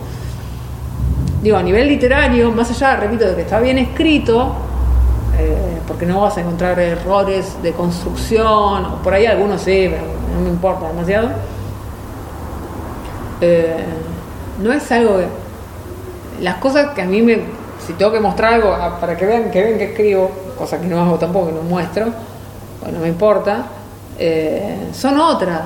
Digo, 1.43 1.57
a 1.59 1.63
nivel 1.63 1.89
literario, 1.89 2.51
más 2.51 2.71
allá, 2.71 2.97
repito, 2.97 3.27
de 3.27 3.35
que 3.35 3.43
está 3.43 3.61
bien 3.61 3.77
escrito, 3.77 4.55
eh, 5.39 5.81
porque 5.87 6.07
no 6.07 6.23
vas 6.23 6.39
a 6.39 6.41
encontrar 6.41 6.79
errores 6.79 7.63
de 7.63 7.73
construcción, 7.73 8.87
o 8.87 9.03
por 9.03 9.13
ahí 9.13 9.27
algunos 9.27 9.61
sí, 9.61 9.89
pero 9.91 10.05
no 10.35 10.41
me 10.41 10.49
importa 10.49 10.89
demasiado. 10.89 11.31
Eh, 13.41 13.85
no 14.63 14.73
es 14.73 14.91
algo 14.93 15.19
que 15.19 15.42
las 16.43 16.57
cosas 16.57 16.91
que 16.95 17.03
a 17.03 17.07
mí 17.07 17.23
me 17.23 17.41
si 17.87 17.95
tengo 17.95 18.13
que 18.13 18.21
mostrar 18.21 18.55
algo 18.55 18.73
ah, 18.73 18.99
para 19.01 19.17
que 19.17 19.27
vean 19.27 19.51
que 19.51 19.63
ven 19.63 19.79
que 19.79 19.85
escribo 19.87 20.31
cosa 20.59 20.81
que 20.81 20.87
no 20.87 21.01
hago 21.01 21.17
tampoco 21.19 21.49
que 21.49 21.53
no 21.55 21.63
muestro 21.63 22.07
pues 22.81 22.93
no 22.93 23.01
me 23.01 23.09
importa 23.09 23.67
eh, 24.19 24.77
son 24.93 25.19
otras. 25.19 25.61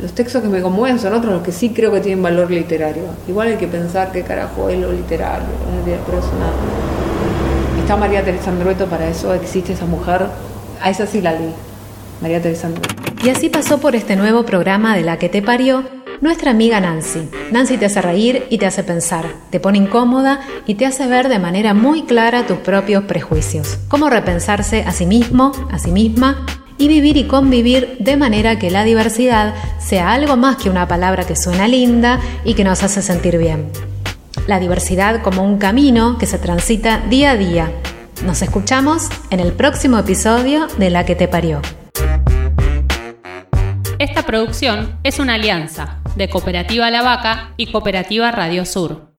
Los 0.00 0.12
textos 0.12 0.42
que 0.42 0.48
me 0.48 0.60
conmueven 0.60 0.98
son 0.98 1.12
otros 1.14 1.32
los 1.32 1.42
que 1.42 1.52
sí 1.52 1.70
creo 1.70 1.92
que 1.92 2.00
tienen 2.00 2.22
valor 2.22 2.50
literario. 2.50 3.04
Igual 3.28 3.48
hay 3.48 3.56
que 3.56 3.66
pensar 3.68 4.10
qué 4.12 4.22
carajo 4.22 4.68
es 4.68 4.78
lo 4.78 4.92
literario 4.92 5.46
pero 6.06 6.18
es 6.18 6.24
una- 6.24 7.80
está 7.80 7.96
María 7.96 8.24
Teresa 8.24 8.50
Andrueto 8.50 8.86
para 8.86 9.06
eso 9.08 9.32
existe 9.34 9.72
esa 9.72 9.86
mujer. 9.86 10.26
A 10.82 10.90
esa 10.90 11.06
sí 11.06 11.20
la 11.20 11.32
leí 11.32 11.52
María 12.20 12.40
Teresa 12.42 12.66
Andrueto. 12.68 12.94
Y 13.24 13.30
así 13.30 13.48
pasó 13.48 13.78
por 13.78 13.94
este 13.94 14.16
nuevo 14.16 14.44
programa 14.44 14.96
de 14.96 15.02
La 15.02 15.16
que 15.18 15.28
te 15.28 15.42
parió 15.42 15.84
nuestra 16.22 16.52
amiga 16.52 16.80
Nancy. 16.80 17.28
Nancy 17.50 17.76
te 17.76 17.86
hace 17.86 18.00
reír 18.00 18.46
y 18.48 18.56
te 18.56 18.64
hace 18.64 18.84
pensar, 18.84 19.26
te 19.50 19.58
pone 19.58 19.78
incómoda 19.78 20.40
y 20.66 20.76
te 20.76 20.86
hace 20.86 21.06
ver 21.08 21.28
de 21.28 21.40
manera 21.40 21.74
muy 21.74 22.04
clara 22.04 22.46
tus 22.46 22.58
propios 22.58 23.04
prejuicios. 23.04 23.76
Cómo 23.88 24.08
repensarse 24.08 24.84
a 24.84 24.92
sí 24.92 25.04
mismo, 25.04 25.52
a 25.70 25.80
sí 25.80 25.90
misma 25.90 26.46
y 26.78 26.86
vivir 26.86 27.16
y 27.16 27.24
convivir 27.24 27.96
de 27.98 28.16
manera 28.16 28.58
que 28.58 28.70
la 28.70 28.84
diversidad 28.84 29.54
sea 29.80 30.12
algo 30.12 30.36
más 30.36 30.56
que 30.56 30.70
una 30.70 30.86
palabra 30.86 31.24
que 31.24 31.34
suena 31.34 31.66
linda 31.66 32.20
y 32.44 32.54
que 32.54 32.64
nos 32.64 32.84
hace 32.84 33.02
sentir 33.02 33.36
bien. 33.36 33.68
La 34.46 34.60
diversidad 34.60 35.22
como 35.22 35.44
un 35.44 35.58
camino 35.58 36.18
que 36.18 36.26
se 36.26 36.38
transita 36.38 36.98
día 37.10 37.32
a 37.32 37.36
día. 37.36 37.72
Nos 38.24 38.42
escuchamos 38.42 39.08
en 39.30 39.40
el 39.40 39.52
próximo 39.52 39.98
episodio 39.98 40.68
de 40.78 40.90
La 40.90 41.04
que 41.04 41.16
te 41.16 41.26
parió. 41.26 41.60
Esta 43.98 44.24
producción 44.24 44.98
es 45.04 45.18
una 45.18 45.34
alianza 45.34 46.01
de 46.16 46.28
Cooperativa 46.28 46.90
La 46.90 47.02
Vaca 47.02 47.54
y 47.56 47.70
Cooperativa 47.72 48.30
Radio 48.30 48.64
Sur. 48.64 49.08